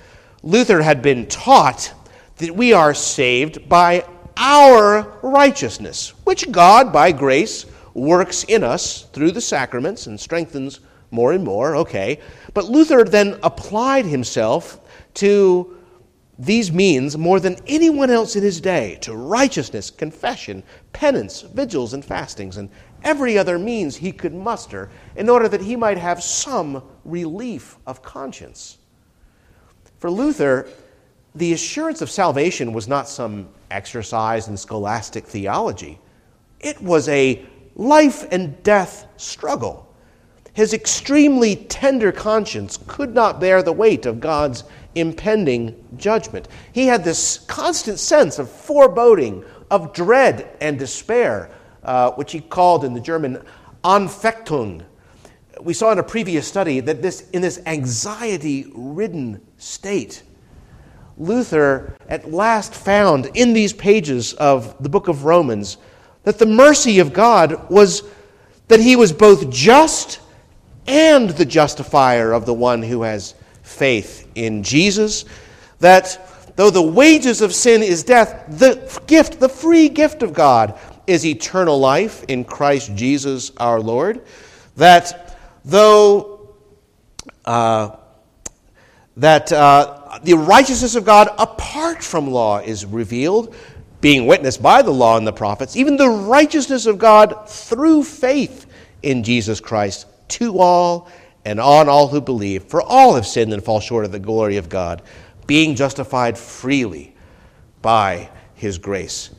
Luther 0.43 0.83
had 0.83 1.03
been 1.03 1.27
taught 1.27 1.93
that 2.37 2.55
we 2.55 2.73
are 2.73 2.95
saved 2.95 3.69
by 3.69 4.05
our 4.37 5.19
righteousness, 5.23 6.15
which 6.25 6.51
God, 6.51 6.93
by 6.93 7.13
grace, 7.13 7.67
works 7.95 8.45
in 8.45 8.65
us 8.65 9.03
through 9.13 9.33
the 9.33 9.41
sacraments 9.41 10.07
and 10.07 10.19
strengthens 10.19 10.81
more 11.11 11.33
and 11.33 11.45
more. 11.45 11.77
Okay. 11.77 12.19
But 12.55 12.65
Luther 12.65 13.05
then 13.05 13.39
applied 13.43 14.07
himself 14.07 14.81
to 15.15 15.77
these 16.39 16.73
means 16.73 17.17
more 17.17 17.39
than 17.39 17.57
anyone 17.67 18.11
else 18.11 18.35
in 18.35 18.43
his 18.43 18.61
day 18.61 18.99
to 19.03 19.15
righteousness, 19.15 19.91
confession, 19.91 20.63
penance, 20.93 21.43
vigils, 21.43 21.93
and 21.95 22.05
fastings, 22.05 22.57
and 22.57 22.71
every 23.05 23.39
other 23.39 23.59
means 23.59 23.97
he 23.97 24.13
could 24.13 24.35
muster 24.35 24.91
in 25.17 25.29
order 25.29 25.49
that 25.49 25.61
he 25.61 25.77
might 25.77 25.99
have 25.99 26.23
some 26.23 26.83
relief 27.05 27.77
of 27.87 28.03
conscience. 28.03 28.79
For 29.99 30.11
Luther, 30.11 30.69
the 31.35 31.53
assurance 31.53 32.03
of 32.03 32.11
salvation 32.11 32.73
was 32.73 32.89
not 32.89 33.09
some 33.09 33.49
exercise 33.71 34.49
in 34.49 34.57
scholastic 34.57 35.27
theology, 35.27 35.99
it 36.61 36.81
was 36.81 37.09
a 37.09 37.45
life 37.75 38.27
and 38.31 38.63
death 38.63 39.07
struggle. 39.17 39.89
His 40.53 40.75
extremely 40.75 41.57
tender 41.57 42.13
conscience 42.13 42.79
could 42.87 43.15
not 43.15 43.41
bear 43.41 43.63
the 43.63 43.73
weight 43.73 44.05
of 44.05 44.21
God's 44.21 44.65
impending 44.95 45.83
judgment. 45.97 46.49
He 46.73 46.87
had 46.87 47.05
this 47.05 47.39
constant 47.39 47.99
sense 47.99 48.39
of 48.39 48.51
foreboding, 48.51 49.45
of 49.71 49.95
dread 49.95 50.55
and 50.61 50.79
despair, 50.79 51.51
uh, 51.83 52.13
which 52.13 52.33
he 52.33 52.41
called 52.41 52.85
in 52.85 52.95
the 52.95 53.01
German 53.01 53.43
Anfechtung. 53.85 54.85
We 55.61 55.75
saw 55.75 55.93
in 55.93 55.99
a 55.99 56.03
previous 56.03 56.47
study 56.47 56.81
that 56.81 57.03
this, 57.03 57.29
in 57.31 57.43
this 57.43 57.61
anxiety 57.67 58.71
ridden 58.75 59.41
state, 59.59 60.23
Luther 61.19 61.97
at 62.09 62.33
last 62.33 62.75
found 62.75 63.31
in 63.35 63.53
these 63.53 63.73
pages 63.73 64.33
of 64.35 64.83
the 64.83 64.89
book 64.89 65.09
of 65.09 65.25
Romans 65.25 65.77
that 66.25 66.39
the 66.39 66.47
mercy 66.47 66.99
of 66.99 67.13
God 67.13 67.69
was 67.71 68.03
that 68.69 68.81
he 68.81 68.97
was 68.97 69.13
both 69.13 69.51
just 69.51 70.21
and 70.87 71.31
the 71.31 71.45
justifier 71.45 72.33
of 72.33 72.47
the 72.47 72.55
one 72.55 72.83
who 72.83 73.03
has 73.03 73.35
faith 73.63 74.29
in 74.35 74.63
Jesus. 74.63 75.25
That 75.81 76.55
though 76.57 76.71
the 76.71 76.83
wages 76.83 77.41
of 77.41 77.55
sin 77.55 77.83
is 77.83 78.03
death, 78.03 78.45
the 78.49 79.03
gift, 79.07 79.41
the 79.41 79.49
free 79.49 79.89
gift 79.89 80.23
of 80.23 80.33
God, 80.33 80.79
is 81.07 81.27
eternal 81.27 81.79
life 81.79 82.25
in 82.25 82.45
Christ 82.45 82.95
Jesus 82.95 83.53
our 83.57 83.81
Lord. 83.81 84.23
That 84.77 85.39
though 85.65 86.55
uh, 87.45 87.97
that 89.17 89.53
uh, 89.53 90.19
the 90.23 90.35
righteousness 90.35 90.95
of 90.95 91.05
God 91.05 91.29
apart 91.39 92.03
from 92.03 92.31
law 92.31 92.59
is 92.59 92.87
revealed, 92.87 93.55
being 94.01 94.27
witnessed 94.27 94.63
by 94.63 94.83
the 94.83 94.91
law 94.91 95.17
and 95.17 95.27
the 95.27 95.33
prophets, 95.33 95.77
even 95.77 95.97
the 95.97 96.09
righteousness 96.09 96.87
of 96.87 96.99
God 96.99 97.49
through 97.49 98.05
faith 98.05 98.67
in 99.03 99.23
Jesus 99.23 99.61
Christ 99.61 100.07
to 100.29 100.59
all 100.59 101.09
and 101.45 101.61
on 101.61 101.89
all 101.89 102.09
who 102.09 102.21
believe. 102.21 102.65
For 102.65 102.83
all 102.83 103.15
have 103.15 103.27
sinned 103.27 103.53
and 103.53 103.63
fall 103.63 103.81
short 103.81 104.05
of 104.05 104.13
the 104.13 104.19
glory 104.19 104.57
of 104.57 104.69
God, 104.69 105.03
being 105.47 105.75
justified 105.75 106.39
freely 106.39 107.15
by 107.81 108.31
his 108.55 108.79
grace. 108.79 109.31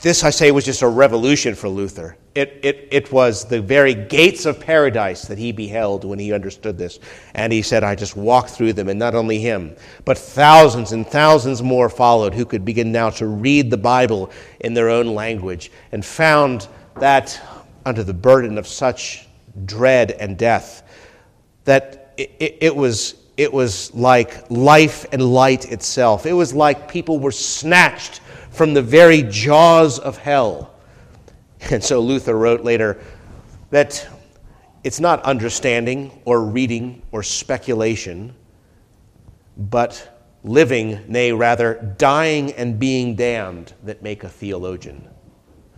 This, 0.00 0.22
I 0.22 0.30
say, 0.30 0.52
was 0.52 0.64
just 0.64 0.82
a 0.82 0.88
revolution 0.88 1.56
for 1.56 1.68
Luther. 1.68 2.16
It, 2.36 2.60
it, 2.62 2.88
it 2.92 3.12
was 3.12 3.44
the 3.44 3.60
very 3.60 3.94
gates 3.94 4.46
of 4.46 4.60
paradise 4.60 5.22
that 5.22 5.38
he 5.38 5.50
beheld 5.50 6.04
when 6.04 6.20
he 6.20 6.32
understood 6.32 6.78
this. 6.78 7.00
And 7.34 7.52
he 7.52 7.62
said, 7.62 7.82
I 7.82 7.96
just 7.96 8.16
walked 8.16 8.50
through 8.50 8.74
them. 8.74 8.88
And 8.88 8.98
not 8.98 9.16
only 9.16 9.40
him, 9.40 9.74
but 10.04 10.16
thousands 10.16 10.92
and 10.92 11.04
thousands 11.04 11.64
more 11.64 11.88
followed 11.88 12.32
who 12.32 12.44
could 12.44 12.64
begin 12.64 12.92
now 12.92 13.10
to 13.10 13.26
read 13.26 13.70
the 13.70 13.76
Bible 13.76 14.30
in 14.60 14.72
their 14.72 14.88
own 14.88 15.14
language 15.14 15.72
and 15.90 16.04
found 16.04 16.68
that 17.00 17.40
under 17.84 18.04
the 18.04 18.14
burden 18.14 18.56
of 18.56 18.68
such 18.68 19.26
dread 19.64 20.12
and 20.12 20.38
death, 20.38 20.84
that 21.64 22.14
it, 22.16 22.30
it, 22.38 22.58
it 22.60 22.76
was 22.76 23.16
it 23.36 23.52
was 23.52 23.94
like 23.94 24.50
life 24.50 25.06
and 25.12 25.22
light 25.22 25.70
itself. 25.70 26.26
It 26.26 26.32
was 26.32 26.52
like 26.52 26.88
people 26.88 27.20
were 27.20 27.30
snatched 27.30 28.20
from 28.58 28.74
the 28.74 28.82
very 28.82 29.22
jaws 29.22 29.98
of 29.98 30.18
hell. 30.18 30.74
And 31.70 31.82
so 31.82 32.00
Luther 32.00 32.36
wrote 32.36 32.62
later 32.62 33.00
that 33.70 34.06
it's 34.84 35.00
not 35.00 35.22
understanding 35.24 36.20
or 36.24 36.44
reading 36.44 37.02
or 37.10 37.24
speculation, 37.24 38.32
but 39.56 40.22
living, 40.44 41.04
nay, 41.08 41.32
rather, 41.32 41.94
dying 41.98 42.52
and 42.52 42.78
being 42.78 43.16
damned 43.16 43.72
that 43.82 44.02
make 44.02 44.24
a 44.24 44.28
theologian. 44.28 45.08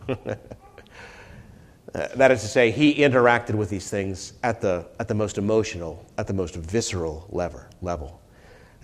That 1.93 2.31
is 2.31 2.43
to 2.43 2.47
say, 2.47 2.71
he 2.71 2.95
interacted 2.95 3.57
with 3.57 3.69
these 3.69 3.91
things 3.91 4.35
at 4.45 4.61
the, 4.61 4.87
at 5.01 5.09
the 5.09 5.15
most 5.15 5.39
emotional, 5.39 6.07
at 6.19 6.29
the 6.29 6.33
most 6.33 6.55
visceral 6.55 7.27
lever, 7.31 7.69
level. 7.83 8.21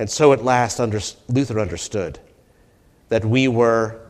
And 0.00 0.10
so 0.10 0.32
at 0.32 0.44
last, 0.44 0.80
under, 0.80 0.98
Luther 1.28 1.60
understood 1.60 2.18
that 3.08 3.24
we 3.24 3.48
were 3.48 4.00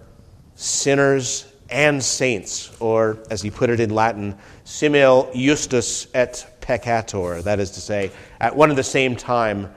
sinners 0.54 1.46
and 1.68 2.02
saints, 2.02 2.74
or 2.80 3.18
as 3.30 3.42
he 3.42 3.50
put 3.50 3.70
it 3.70 3.80
in 3.80 3.90
Latin, 3.90 4.36
simul 4.64 5.30
justus 5.34 6.06
et 6.14 6.56
peccator, 6.60 7.42
that 7.42 7.60
is 7.60 7.70
to 7.72 7.80
say, 7.80 8.10
at 8.40 8.54
one 8.54 8.70
and 8.70 8.78
the 8.78 8.84
same 8.84 9.16
time, 9.16 9.72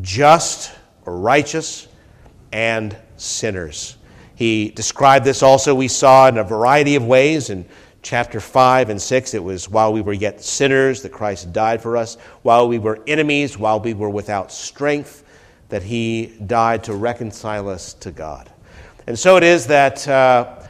just 0.00 0.72
or 1.04 1.18
righteous 1.18 1.88
and 2.52 2.96
sinners. 3.16 3.96
He 4.34 4.70
described 4.70 5.24
this 5.24 5.42
also, 5.42 5.74
we 5.74 5.88
saw 5.88 6.28
in 6.28 6.38
a 6.38 6.44
variety 6.44 6.94
of 6.94 7.06
ways 7.06 7.50
in 7.50 7.66
chapter 8.02 8.38
5 8.38 8.90
and 8.90 9.00
6. 9.00 9.34
It 9.34 9.42
was 9.42 9.68
while 9.68 9.92
we 9.92 10.00
were 10.00 10.12
yet 10.12 10.42
sinners 10.42 11.02
that 11.02 11.10
Christ 11.10 11.52
died 11.52 11.82
for 11.82 11.96
us, 11.96 12.16
while 12.42 12.68
we 12.68 12.78
were 12.78 13.02
enemies, 13.06 13.58
while 13.58 13.80
we 13.80 13.94
were 13.94 14.10
without 14.10 14.52
strength, 14.52 15.24
that 15.68 15.82
he 15.82 16.34
died 16.46 16.84
to 16.84 16.94
reconcile 16.94 17.68
us 17.68 17.94
to 17.94 18.10
God. 18.10 18.50
And 19.06 19.18
so 19.18 19.36
it 19.36 19.42
is 19.42 19.66
that 19.66 20.06
uh, 20.08 20.62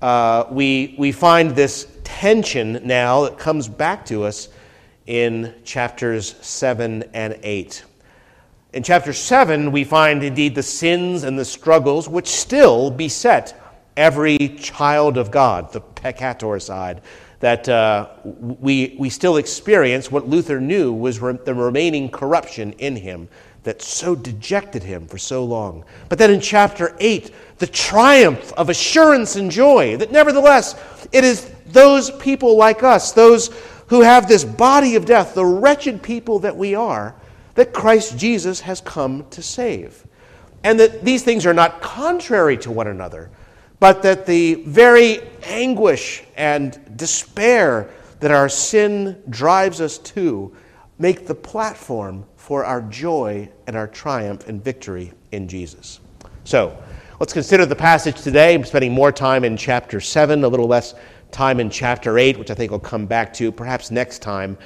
uh, 0.00 0.46
we, 0.50 0.94
we 0.98 1.12
find 1.12 1.52
this 1.52 1.86
tension 2.04 2.80
now 2.84 3.24
that 3.24 3.38
comes 3.38 3.68
back 3.68 4.06
to 4.06 4.24
us 4.24 4.48
in 5.06 5.54
chapters 5.64 6.34
7 6.40 7.04
and 7.14 7.38
8. 7.42 7.84
In 8.72 8.82
chapter 8.82 9.12
7, 9.12 9.70
we 9.70 9.84
find 9.84 10.22
indeed 10.22 10.54
the 10.54 10.62
sins 10.62 11.24
and 11.24 11.38
the 11.38 11.44
struggles 11.44 12.08
which 12.08 12.28
still 12.28 12.90
beset 12.90 13.60
every 13.96 14.38
child 14.58 15.18
of 15.18 15.30
God, 15.30 15.72
the 15.72 15.80
peccator 15.80 16.60
side, 16.60 17.02
that 17.40 17.68
uh, 17.68 18.08
we, 18.24 18.96
we 18.98 19.10
still 19.10 19.36
experience 19.36 20.10
what 20.10 20.28
Luther 20.28 20.60
knew 20.60 20.92
was 20.92 21.20
re- 21.20 21.38
the 21.44 21.54
remaining 21.54 22.08
corruption 22.08 22.72
in 22.74 22.96
him 22.96 23.28
that 23.64 23.80
so 23.80 24.14
dejected 24.14 24.82
him 24.82 25.06
for 25.06 25.18
so 25.18 25.44
long. 25.44 25.84
But 26.08 26.18
then 26.18 26.30
in 26.30 26.40
chapter 26.40 26.96
8, 26.98 27.30
the 27.58 27.66
triumph 27.66 28.52
of 28.54 28.68
assurance 28.68 29.36
and 29.36 29.50
joy 29.50 29.96
that 29.98 30.10
nevertheless 30.10 30.74
it 31.12 31.24
is 31.24 31.48
those 31.66 32.10
people 32.10 32.56
like 32.56 32.82
us, 32.82 33.12
those 33.12 33.50
who 33.86 34.00
have 34.00 34.26
this 34.26 34.44
body 34.44 34.96
of 34.96 35.04
death, 35.04 35.34
the 35.34 35.44
wretched 35.44 36.02
people 36.02 36.40
that 36.40 36.56
we 36.56 36.74
are, 36.74 37.14
that 37.54 37.72
Christ 37.72 38.18
Jesus 38.18 38.60
has 38.60 38.80
come 38.80 39.26
to 39.30 39.42
save. 39.42 40.06
And 40.64 40.80
that 40.80 41.04
these 41.04 41.22
things 41.22 41.44
are 41.44 41.54
not 41.54 41.82
contrary 41.82 42.56
to 42.58 42.70
one 42.70 42.86
another, 42.86 43.30
but 43.80 44.02
that 44.02 44.26
the 44.26 44.54
very 44.54 45.20
anguish 45.42 46.22
and 46.36 46.96
despair 46.96 47.90
that 48.20 48.30
our 48.30 48.48
sin 48.48 49.20
drives 49.28 49.80
us 49.80 49.98
to 49.98 50.56
make 50.98 51.26
the 51.26 51.34
platform 51.34 52.24
for 52.42 52.64
our 52.64 52.82
joy 52.82 53.48
and 53.68 53.76
our 53.76 53.86
triumph 53.86 54.48
and 54.48 54.64
victory 54.64 55.12
in 55.30 55.46
Jesus. 55.46 56.00
So, 56.42 56.76
let's 57.20 57.32
consider 57.32 57.64
the 57.66 57.76
passage 57.76 58.20
today. 58.20 58.52
I'm 58.52 58.64
spending 58.64 58.90
more 58.90 59.12
time 59.12 59.44
in 59.44 59.56
chapter 59.56 60.00
7, 60.00 60.42
a 60.42 60.48
little 60.48 60.66
less 60.66 60.96
time 61.30 61.60
in 61.60 61.70
chapter 61.70 62.18
8, 62.18 62.40
which 62.40 62.50
I 62.50 62.54
think 62.54 62.72
we'll 62.72 62.80
come 62.80 63.06
back 63.06 63.32
to 63.34 63.52
perhaps 63.52 63.92
next 63.92 64.22
time. 64.22 64.58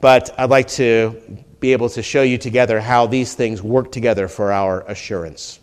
But 0.00 0.34
I'd 0.40 0.50
like 0.50 0.66
to 0.70 1.22
be 1.60 1.70
able 1.70 1.88
to 1.90 2.02
show 2.02 2.22
you 2.22 2.36
together 2.36 2.80
how 2.80 3.06
these 3.06 3.32
things 3.34 3.62
work 3.62 3.92
together 3.92 4.26
for 4.26 4.50
our 4.50 4.80
assurance. 4.88 5.60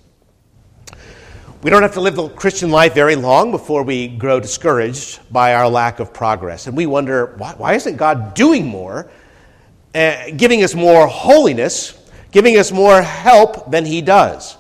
We 1.64 1.70
don't 1.70 1.82
have 1.82 1.96
to 1.96 2.02
live 2.02 2.16
the 2.16 2.30
Christian 2.30 2.72
life 2.72 2.94
very 2.94 3.18
long 3.18 3.52
before 3.52 3.84
we 3.84 4.08
grow 4.08 4.40
discouraged 4.40 5.20
by 5.34 5.54
our 5.54 5.68
lack 5.68 6.00
of 6.00 6.14
progress. 6.14 6.68
And 6.68 6.78
we 6.78 6.86
wonder, 6.86 7.36
why, 7.36 7.56
why 7.58 7.74
isn't 7.74 7.98
God 7.98 8.36
doing 8.36 8.66
more? 8.66 9.12
Uh, 9.98 10.30
giving 10.38 10.64
us 10.64 10.76
more 10.76 11.08
holiness, 11.08 12.00
giving 12.32 12.58
us 12.58 12.72
more 12.72 13.02
help 13.02 13.72
than 13.72 13.84
He 13.84 14.02
does. 14.02 14.56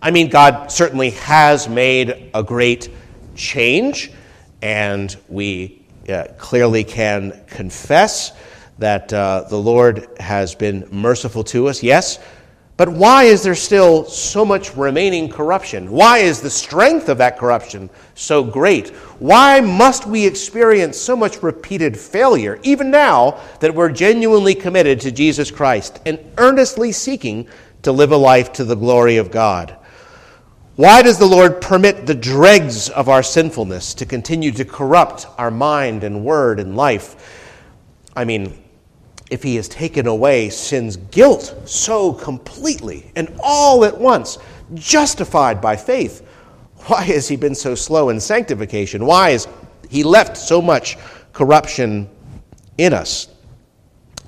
I 0.00 0.12
mean, 0.12 0.28
God 0.28 0.70
certainly 0.70 1.10
has 1.10 1.68
made 1.68 2.30
a 2.32 2.44
great 2.44 2.90
change, 3.34 4.12
and 4.62 5.16
we 5.28 5.82
uh, 6.08 6.28
clearly 6.38 6.84
can 6.84 7.42
confess 7.48 8.30
that 8.78 9.12
uh, 9.12 9.46
the 9.50 9.56
Lord 9.56 10.06
has 10.20 10.54
been 10.54 10.86
merciful 10.92 11.42
to 11.44 11.66
us. 11.66 11.82
Yes, 11.82 12.20
But 12.76 12.90
why 12.90 13.24
is 13.24 13.42
there 13.42 13.54
still 13.54 14.04
so 14.04 14.44
much 14.44 14.76
remaining 14.76 15.30
corruption? 15.30 15.90
Why 15.90 16.18
is 16.18 16.42
the 16.42 16.50
strength 16.50 17.08
of 17.08 17.16
that 17.18 17.38
corruption 17.38 17.88
so 18.14 18.44
great? 18.44 18.90
Why 19.18 19.60
must 19.60 20.06
we 20.06 20.26
experience 20.26 20.98
so 20.98 21.16
much 21.16 21.42
repeated 21.42 21.98
failure, 21.98 22.60
even 22.62 22.90
now 22.90 23.40
that 23.60 23.74
we're 23.74 23.88
genuinely 23.88 24.54
committed 24.54 25.00
to 25.00 25.10
Jesus 25.10 25.50
Christ 25.50 26.00
and 26.04 26.18
earnestly 26.36 26.92
seeking 26.92 27.48
to 27.80 27.92
live 27.92 28.12
a 28.12 28.16
life 28.16 28.52
to 28.54 28.64
the 28.64 28.76
glory 28.76 29.16
of 29.16 29.30
God? 29.30 29.74
Why 30.74 31.00
does 31.00 31.18
the 31.18 31.24
Lord 31.24 31.62
permit 31.62 32.04
the 32.04 32.14
dregs 32.14 32.90
of 32.90 33.08
our 33.08 33.22
sinfulness 33.22 33.94
to 33.94 34.04
continue 34.04 34.52
to 34.52 34.66
corrupt 34.66 35.26
our 35.38 35.50
mind 35.50 36.04
and 36.04 36.22
word 36.22 36.60
and 36.60 36.76
life? 36.76 37.16
I 38.14 38.26
mean, 38.26 38.62
if 39.30 39.42
he 39.42 39.56
has 39.56 39.68
taken 39.68 40.06
away 40.06 40.50
sin's 40.50 40.96
guilt 40.96 41.54
so 41.64 42.12
completely 42.12 43.10
and 43.16 43.34
all 43.42 43.84
at 43.84 43.96
once, 43.96 44.38
justified 44.74 45.60
by 45.60 45.76
faith, 45.76 46.26
why 46.86 47.02
has 47.02 47.26
he 47.26 47.36
been 47.36 47.54
so 47.54 47.74
slow 47.74 48.10
in 48.10 48.20
sanctification? 48.20 49.04
Why 49.04 49.30
has 49.30 49.48
he 49.88 50.04
left 50.04 50.36
so 50.36 50.62
much 50.62 50.96
corruption 51.32 52.08
in 52.78 52.92
us? 52.92 53.28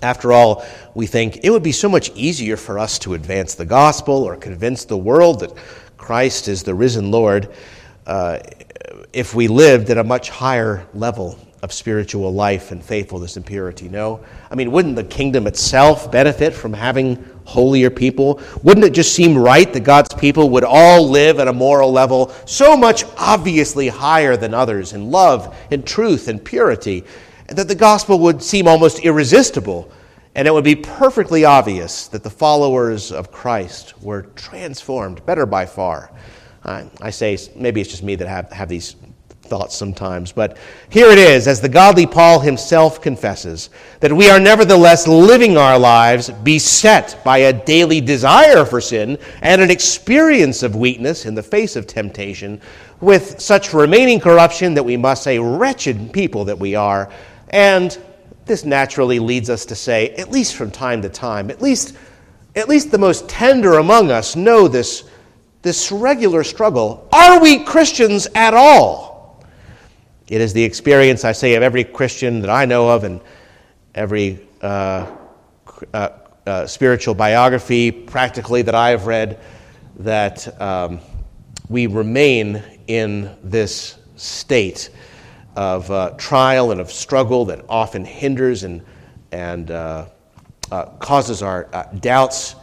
After 0.03 0.33
all, 0.33 0.65
we 0.95 1.07
think 1.07 1.41
it 1.43 1.51
would 1.51 1.63
be 1.63 1.73
so 1.73 1.89
much 1.89 2.11
easier 2.15 2.57
for 2.57 2.79
us 2.79 2.99
to 3.01 3.15
advance 3.15 3.55
the 3.55 3.65
gospel 3.65 4.23
or 4.23 4.37
convince 4.37 4.85
the 4.85 4.97
world 4.97 5.41
that 5.41 5.53
Christ 5.97 6.49
is 6.49 6.63
the 6.63 6.75
risen 6.75 7.11
Lord 7.11 7.53
uh, 8.07 8.39
if 9.13 9.35
we 9.35 9.49
lived 9.49 9.91
at 9.91 9.99
a 9.99 10.05
much 10.05 10.31
higher 10.31 10.87
level 10.95 11.39
of 11.63 11.73
spiritual 11.73 12.33
life 12.33 12.71
and 12.71 12.85
faithfulness 12.85 13.37
and 13.37 13.45
purity. 13.45 13.89
No? 13.89 14.25
I 14.51 14.55
mean, 14.55 14.71
wouldn't 14.71 14.97
the 14.97 15.05
kingdom 15.05 15.47
itself 15.47 16.11
benefit 16.11 16.55
from 16.55 16.73
having 16.73 17.25
holier 17.45 17.91
people? 17.91 18.41
Wouldn't 18.63 18.87
it 18.87 18.93
just 18.93 19.13
seem 19.15 19.37
right 19.37 19.73
that 19.73 19.81
God's 19.81 20.15
people 20.15 20.51
would 20.51 20.65
all 20.65 21.09
live 21.09 21.41
at 21.41 21.49
a 21.49 21.53
moral 21.53 21.91
level 21.91 22.29
so 22.47 22.77
much 22.77 23.05
obviously 23.17 23.89
higher 23.89 24.37
than 24.37 24.55
others 24.55 24.93
in 24.93 25.11
love 25.11 25.57
and 25.71 25.85
truth 25.85 26.29
and 26.29 26.45
purity, 26.45 27.05
that 27.49 27.67
the 27.67 27.75
gospel 27.75 28.21
would 28.21 28.43
seem 28.43 28.69
almost 28.69 29.01
irresistible? 29.01 29.91
And 30.35 30.47
it 30.47 30.53
would 30.53 30.63
be 30.63 30.77
perfectly 30.77 31.45
obvious 31.45 32.07
that 32.09 32.23
the 32.23 32.31
followers 32.31 33.11
of 33.11 33.33
Christ 33.33 34.01
were 34.01 34.23
transformed, 34.37 35.27
better 35.27 35.47
by 35.47 35.67
far. 35.67 36.13
I 36.65 37.11
say, 37.11 37.39
maybe 37.57 37.81
it's 37.81 37.91
just 37.91 38.03
me 38.03 38.15
that 38.15 38.29
have, 38.29 38.53
have 38.53 38.69
these 38.69 38.95
thoughts 39.49 39.77
sometimes. 39.77 40.31
But 40.31 40.57
here 40.91 41.09
it 41.09 41.19
is, 41.19 41.49
as 41.49 41.61
the 41.61 41.69
godly 41.69 42.07
Paul 42.07 42.41
himself 42.41 43.01
confesses, 43.01 43.71
that 44.01 44.13
we 44.13 44.31
are 44.31 44.39
nevertheless 44.39 45.09
living 45.09 45.57
our 45.57 45.79
lives 45.79 46.31
beset 46.31 47.21
by 47.25 47.39
a 47.39 47.53
daily 47.53 48.01
desire 48.01 48.65
for 48.65 48.81
sin 48.81 49.19
and 49.43 49.61
an 49.61 49.71
experience 49.71 50.63
of 50.63 50.77
weakness 50.77 51.27
in 51.27 51.35
the 51.35 51.43
face 51.43 51.75
of 51.75 51.87
temptation, 51.87 52.61
with 53.01 53.41
such 53.41 53.73
remaining 53.73 54.21
corruption 54.21 54.75
that 54.75 54.85
we 54.85 54.97
must 54.97 55.23
say, 55.23 55.39
wretched 55.39 56.13
people 56.13 56.45
that 56.45 56.59
we 56.59 56.75
are. 56.75 57.11
And 57.51 57.97
this 58.45 58.65
naturally 58.65 59.19
leads 59.19 59.51
us 59.51 59.65
to 59.67 59.75
say, 59.75 60.11
at 60.11 60.31
least 60.31 60.57
from 60.57 60.71
time 60.71 61.03
to 61.03 61.09
time, 61.09 61.51
at 61.51 61.63
least, 61.63 61.97
at 62.57 62.69
least 62.69 62.91
the 62.91 62.99
most 62.99 63.29
tender 63.29 63.75
among 63.75 64.11
us 64.11 64.35
know 64.35 64.67
this, 64.67 65.05
this 65.63 65.93
regular 65.93 66.43
struggle. 66.43 67.09
Are 67.13 67.41
we 67.41 67.63
Christians 67.65 68.27
at 68.35 68.55
all? 68.55 69.08
It 70.29 70.43
is 70.43 70.53
the 70.53 70.63
experience, 70.63 71.25
I 71.25 71.33
say, 71.33 71.55
of 71.55 71.63
every 71.63 71.85
Christian 71.85 72.41
that 72.41 72.51
I 72.51 72.67
know 72.67 72.91
of 72.91 73.05
and 73.05 73.21
every 73.95 74.47
uh, 74.61 75.11
uh, 75.95 76.09
uh, 76.47 76.67
spiritual 76.67 77.15
biography, 77.15 77.91
practically, 77.91 78.61
that 78.63 78.75
I 78.75 78.91
have 78.91 79.07
read, 79.07 79.41
that 80.01 80.61
um, 80.61 81.01
we 81.71 81.87
remain 81.87 82.63
in 82.89 83.35
this 83.43 83.99
state 84.17 84.91
of 85.57 85.91
uh, 85.91 86.11
trial 86.19 86.73
and 86.73 86.81
of 86.81 86.93
struggle 86.93 87.47
that 87.47 87.65
often 87.69 88.05
hinders 88.05 88.65
and, 88.65 88.85
and 89.33 89.71
uh, 89.71 90.07
uh, 90.71 90.85
causes 90.99 91.43
our 91.43 91.69
doubts 92.01 92.55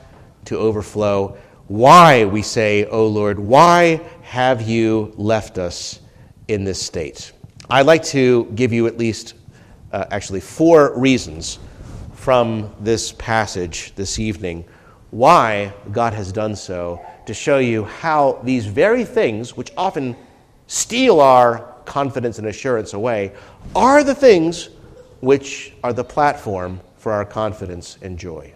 to 0.46 0.58
overflow. 0.58 1.36
Why, 1.68 2.26
we 2.26 2.44
say, 2.44 2.86
O 2.86 3.08
Lord, 3.08 3.40
why 3.40 4.02
have 4.22 4.62
you 4.62 5.14
left 5.18 5.58
us 5.58 6.00
in 6.48 6.64
this 6.64 6.80
state? 6.80 7.32
I'd 7.68 7.88
like 7.88 8.04
to 8.06 8.46
give 8.54 8.72
you 8.72 8.86
at 8.86 9.00
least, 9.00 9.34
uh, 9.92 10.06
actually, 10.12 10.40
four 10.40 10.98
reasons 10.98 11.58
from 12.14 12.72
this 12.80 13.12
passage 13.14 13.94
this 13.96 14.20
evening 14.20 14.66
why 15.10 15.74
God 15.92 16.14
has 16.14 16.32
done 16.32 16.56
so 16.56 17.04
to 17.26 17.34
show 17.34 17.58
you 17.58 17.86
how 17.86 18.40
these 18.44 18.68
very 18.68 19.04
things, 19.04 19.58
which 19.58 19.72
often 19.78 20.16
steal 20.68 21.20
our 21.20 21.74
confidence 21.86 22.38
and 22.38 22.48
assurance 22.48 22.94
away, 22.94 23.32
are 23.76 24.04
the 24.04 24.14
things 24.14 24.70
which 25.22 25.74
are 25.84 25.94
the 25.94 26.04
platform 26.04 26.80
for 26.98 27.14
our 27.14 27.26
confidence 27.26 27.98
and 28.04 28.20
joy. 28.20 28.54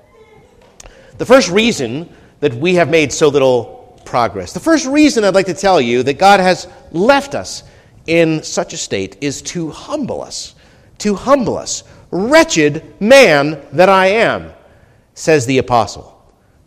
The 1.17 1.25
first 1.25 1.49
reason 1.49 2.07
that 2.41 2.53
we 2.53 2.75
have 2.75 2.89
made 2.89 3.11
so 3.11 3.27
little 3.27 3.99
progress, 4.05 4.53
the 4.53 4.59
first 4.59 4.85
reason 4.85 5.23
I'd 5.23 5.33
like 5.33 5.47
to 5.47 5.53
tell 5.55 5.81
you 5.81 6.03
that 6.03 6.19
God 6.19 6.39
has 6.39 6.67
left 6.91 7.33
us 7.33 7.63
in 8.09 8.41
such 8.41 8.73
a 8.73 8.77
state 8.77 9.17
is 9.21 9.41
to 9.43 9.69
humble 9.69 10.21
us, 10.21 10.55
to 10.97 11.13
humble 11.13 11.57
us. 11.57 11.83
Wretched 12.11 12.99
man 12.99 13.63
that 13.71 13.87
I 13.87 14.07
am, 14.07 14.51
says 15.13 15.45
the 15.45 15.59
apostle. 15.59 16.15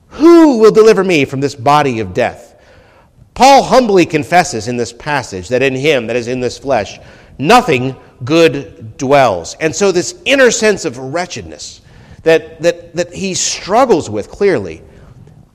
Who 0.08 0.58
will 0.58 0.70
deliver 0.70 1.02
me 1.02 1.24
from 1.24 1.40
this 1.40 1.56
body 1.56 1.98
of 1.98 2.14
death? 2.14 2.60
Paul 3.34 3.64
humbly 3.64 4.06
confesses 4.06 4.68
in 4.68 4.76
this 4.76 4.92
passage 4.92 5.48
that 5.48 5.62
in 5.62 5.74
him, 5.74 6.06
that 6.06 6.16
is 6.16 6.28
in 6.28 6.38
this 6.38 6.58
flesh, 6.58 7.00
nothing 7.38 7.96
good 8.24 8.96
dwells. 8.98 9.56
And 9.58 9.74
so, 9.74 9.90
this 9.90 10.20
inner 10.24 10.50
sense 10.50 10.84
of 10.84 10.98
wretchedness 10.98 11.80
that, 12.22 12.60
that, 12.62 12.94
that 12.94 13.12
he 13.12 13.34
struggles 13.34 14.08
with 14.08 14.30
clearly, 14.30 14.82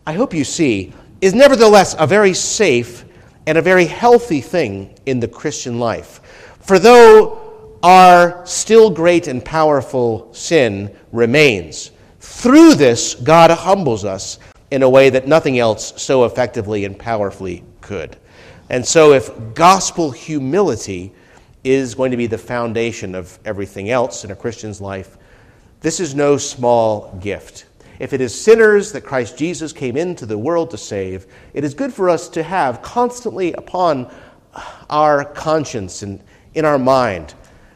I 0.05 0.13
hope 0.13 0.33
you 0.33 0.43
see, 0.43 0.91
is 1.21 1.33
nevertheless 1.33 1.95
a 1.97 2.07
very 2.07 2.33
safe 2.33 3.05
and 3.47 3.57
a 3.57 3.61
very 3.61 3.85
healthy 3.85 4.41
thing 4.41 4.93
in 5.05 5.21
the 5.21 5.27
Christian 5.27 5.79
life. 5.79 6.21
For 6.59 6.77
though 6.77 7.79
our 7.81 8.45
still 8.45 8.89
great 8.89 9.27
and 9.27 9.43
powerful 9.43 10.31
sin 10.33 10.93
remains, 11.13 11.91
through 12.19 12.75
this, 12.75 13.15
God 13.15 13.49
humbles 13.49 14.03
us 14.03 14.37
in 14.69 14.83
a 14.83 14.89
way 14.89 15.09
that 15.09 15.29
nothing 15.29 15.59
else 15.59 15.93
so 16.01 16.25
effectively 16.25 16.83
and 16.83 16.99
powerfully 16.99 17.63
could. 17.79 18.17
And 18.69 18.85
so, 18.85 19.13
if 19.13 19.31
gospel 19.53 20.11
humility 20.11 21.13
is 21.63 21.95
going 21.95 22.11
to 22.11 22.17
be 22.17 22.27
the 22.27 22.37
foundation 22.37 23.15
of 23.15 23.39
everything 23.45 23.89
else 23.89 24.25
in 24.25 24.31
a 24.31 24.35
Christian's 24.35 24.81
life, 24.81 25.17
this 25.79 26.01
is 26.01 26.13
no 26.13 26.35
small 26.35 27.17
gift. 27.21 27.66
If 27.99 28.13
it 28.13 28.21
is 28.21 28.39
sinners 28.39 28.91
that 28.91 29.01
Christ 29.01 29.37
Jesus 29.37 29.73
came 29.73 29.97
into 29.97 30.25
the 30.25 30.37
world 30.37 30.71
to 30.71 30.77
save, 30.77 31.25
it 31.53 31.63
is 31.63 31.73
good 31.73 31.93
for 31.93 32.09
us 32.09 32.29
to 32.29 32.43
have 32.43 32.81
constantly 32.81 33.53
upon 33.53 34.11
our 34.89 35.25
conscience 35.25 36.03
and 36.03 36.21
in 36.53 36.65
our 36.65 36.79
mind 36.79 37.33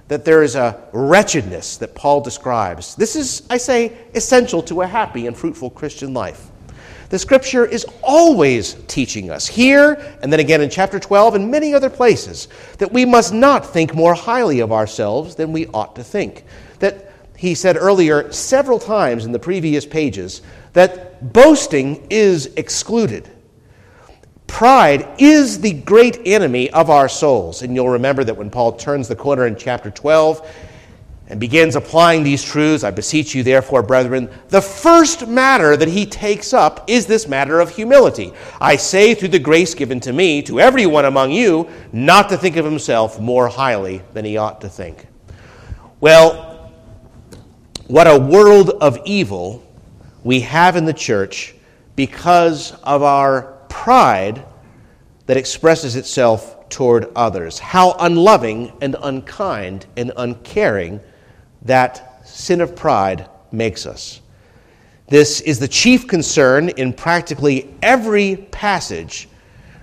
that 0.08 0.26
there 0.26 0.44
is 0.44 0.56
a 0.56 0.90
wretchedness 0.92 1.78
that 1.78 1.96
Paul 1.96 2.20
describes. 2.20 2.96
This 2.96 3.16
is, 3.16 3.44
I 3.50 3.58
say, 3.58 3.98
essential 4.14 4.62
to 4.64 4.82
a 4.82 4.88
happy 4.88 5.26
and 5.26 5.38
fruitful 5.38 5.70
Christian 5.70 6.14
life. 6.14 6.50
The 7.08 7.20
scripture 7.20 7.66
is 7.66 7.86
always 8.04 8.76
teaching 8.88 9.30
us, 9.30 9.48
here 9.48 9.94
and 10.22 10.32
then 10.32 10.40
again 10.40 10.62
in 10.62 10.70
chapter 10.70 11.00
12 11.00 11.36
and 11.36 11.52
many 11.52 11.74
other 11.74 11.90
places, 11.90 12.48
that 12.78 12.92
we 12.92 13.06
must 13.06 13.34
not 13.34 13.66
think 13.66 13.94
more 13.94 14.14
highly 14.14 14.60
of 14.60 14.72
ourselves 14.72 15.36
than 15.36 15.54
we 15.54 15.68
ought 15.68 15.96
to 15.96 16.04
think. 16.04 16.44
That 16.80 17.21
he 17.42 17.56
said 17.56 17.76
earlier 17.76 18.32
several 18.32 18.78
times 18.78 19.26
in 19.26 19.32
the 19.32 19.40
previous 19.40 19.84
pages 19.84 20.44
that 20.74 21.34
boasting 21.34 22.06
is 22.12 22.46
excluded. 22.56 23.28
Pride 24.46 25.08
is 25.18 25.60
the 25.60 25.74
great 25.74 26.20
enemy 26.24 26.70
of 26.70 26.92
our 26.92 27.10
souls. 27.10 27.64
And 27.64 27.74
you'll 27.74 27.90
remember 27.90 28.24
that 28.24 28.38
when 28.38 28.52
Paul 28.52 28.74
turns 28.74 29.08
the 29.08 29.16
corner 29.16 29.48
in 29.48 29.56
chapter 29.56 29.90
12 29.90 30.48
and 31.30 31.40
begins 31.40 31.76
applying 31.76 32.22
these 32.22 32.44
truths, 32.44 32.84
I 32.84 32.92
beseech 32.92 33.34
you, 33.34 33.42
therefore, 33.42 33.82
brethren, 33.82 34.30
the 34.50 34.62
first 34.62 35.28
matter 35.28 35.76
that 35.76 35.88
he 35.88 36.06
takes 36.06 36.54
up 36.54 36.88
is 36.88 37.08
this 37.08 37.28
matter 37.28 37.60
of 37.60 37.72
humility. 37.72 38.34
I 38.60 38.76
say, 38.76 39.16
through 39.16 39.30
the 39.30 39.40
grace 39.40 39.74
given 39.74 40.00
to 40.02 40.14
me, 40.14 40.44
to 40.44 40.60
everyone 40.60 41.06
among 41.06 41.32
you, 41.32 41.68
not 41.92 42.30
to 42.30 42.38
think 42.38 42.56
of 42.56 42.66
himself 42.66 43.20
more 43.20 43.48
highly 43.48 44.04
than 44.14 44.26
he 44.26 44.38
ought 44.38 44.62
to 44.62 44.70
think. 44.70 45.08
Well, 46.00 46.51
what 47.92 48.08
a 48.08 48.18
world 48.18 48.70
of 48.80 48.98
evil 49.04 49.62
we 50.24 50.40
have 50.40 50.78
in 50.78 50.86
the 50.86 50.94
church 50.94 51.54
because 51.98 52.72
of 52.84 53.04
our 53.04 53.58
pride 53.68 54.46
that 55.26 55.36
expresses 55.36 55.98
itself 55.98 56.70
toward 56.70 57.12
others. 57.18 57.60
How 57.60 57.98
unloving 58.00 58.72
and 58.80 58.96
unkind 59.04 59.88
and 59.98 60.14
uncaring 60.16 61.02
that 61.64 62.26
sin 62.26 62.62
of 62.62 62.78
pride 62.78 63.30
makes 63.52 63.86
us. 63.86 64.22
This 65.10 65.42
is 65.42 65.60
the 65.60 65.68
chief 65.68 66.08
concern 66.08 66.70
in 66.70 66.94
practically 66.94 67.76
every 67.82 68.38
passage 68.52 69.28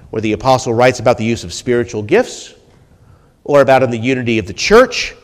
where 0.09 0.23
the 0.23 0.33
apostle 0.33 0.73
writes 0.73 0.99
about 0.99 1.19
the 1.19 1.27
use 1.27 1.45
of 1.45 1.53
spiritual 1.53 2.03
gifts, 2.03 2.55
or 3.45 3.61
about 3.61 3.83
in 3.83 3.91
the 3.91 3.99
unity 3.99 4.39
of 4.39 4.47
the 4.47 4.55
church, 4.55 5.15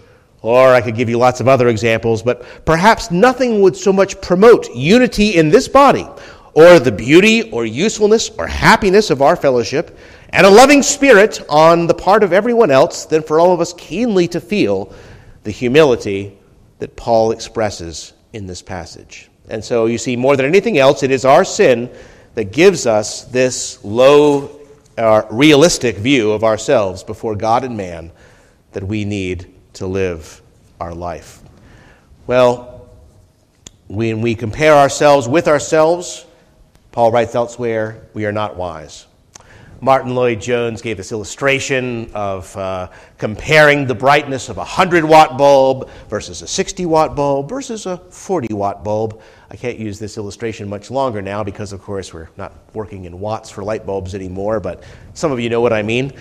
or 0.44 0.74
I 0.74 0.82
could 0.82 0.94
give 0.94 1.08
you 1.08 1.16
lots 1.16 1.40
of 1.40 1.48
other 1.48 1.68
examples, 1.68 2.22
but 2.22 2.44
perhaps 2.66 3.10
nothing 3.10 3.62
would 3.62 3.74
so 3.74 3.94
much 3.94 4.20
promote 4.20 4.68
unity 4.74 5.36
in 5.36 5.48
this 5.48 5.68
body, 5.68 6.06
or 6.52 6.78
the 6.78 6.92
beauty 6.92 7.50
or 7.50 7.64
usefulness 7.64 8.28
or 8.36 8.46
happiness 8.46 9.08
of 9.08 9.22
our 9.22 9.36
fellowship, 9.36 9.98
and 10.28 10.46
a 10.46 10.50
loving 10.50 10.82
spirit 10.82 11.42
on 11.48 11.86
the 11.86 11.94
part 11.94 12.22
of 12.22 12.34
everyone 12.34 12.70
else 12.70 13.06
than 13.06 13.22
for 13.22 13.40
all 13.40 13.54
of 13.54 13.60
us 13.62 13.72
keenly 13.78 14.28
to 14.28 14.38
feel 14.38 14.92
the 15.44 15.50
humility 15.50 16.36
that 16.78 16.94
Paul 16.94 17.32
expresses 17.32 18.12
in 18.34 18.46
this 18.46 18.60
passage. 18.60 19.30
And 19.48 19.64
so 19.64 19.86
you 19.86 19.96
see, 19.96 20.14
more 20.14 20.36
than 20.36 20.44
anything 20.44 20.76
else, 20.76 21.02
it 21.02 21.10
is 21.10 21.24
our 21.24 21.46
sin 21.46 21.90
that 22.34 22.52
gives 22.52 22.86
us 22.86 23.24
this 23.24 23.82
low, 23.82 24.60
uh, 24.98 25.22
realistic 25.30 25.96
view 25.96 26.32
of 26.32 26.44
ourselves 26.44 27.02
before 27.02 27.34
God 27.34 27.64
and 27.64 27.78
man 27.78 28.12
that 28.72 28.84
we 28.84 29.06
need 29.06 29.53
to 29.74 29.86
live 29.86 30.40
our 30.80 30.94
life. 30.94 31.42
Well, 32.26 32.88
when 33.88 34.22
we 34.22 34.34
compare 34.34 34.74
ourselves 34.74 35.28
with 35.28 35.46
ourselves, 35.46 36.26
Paul 36.92 37.12
writes 37.12 37.34
elsewhere, 37.34 38.06
we 38.14 38.24
are 38.24 38.32
not 38.32 38.56
wise. 38.56 39.06
Martyn 39.80 40.14
Lloyd-Jones 40.14 40.80
gave 40.80 40.96
this 40.96 41.12
illustration 41.12 42.10
of 42.14 42.56
uh, 42.56 42.88
comparing 43.18 43.86
the 43.86 43.94
brightness 43.94 44.48
of 44.48 44.56
a 44.56 44.60
100 44.60 45.04
watt 45.04 45.36
bulb 45.36 45.90
versus 46.08 46.40
a 46.40 46.46
60 46.46 46.86
watt 46.86 47.14
bulb 47.14 47.50
versus 47.50 47.84
a 47.84 47.98
40 47.98 48.54
watt 48.54 48.82
bulb. 48.82 49.20
I 49.50 49.56
can't 49.56 49.78
use 49.78 49.98
this 49.98 50.16
illustration 50.16 50.68
much 50.68 50.90
longer 50.90 51.20
now 51.20 51.44
because, 51.44 51.74
of 51.74 51.82
course, 51.82 52.14
we're 52.14 52.30
not 52.38 52.54
working 52.72 53.04
in 53.04 53.20
watts 53.20 53.50
for 53.50 53.62
light 53.62 53.84
bulbs 53.84 54.14
anymore, 54.14 54.58
but 54.58 54.82
some 55.12 55.30
of 55.30 55.38
you 55.38 55.50
know 55.50 55.60
what 55.60 55.72
I 55.72 55.82
mean. 55.82 56.12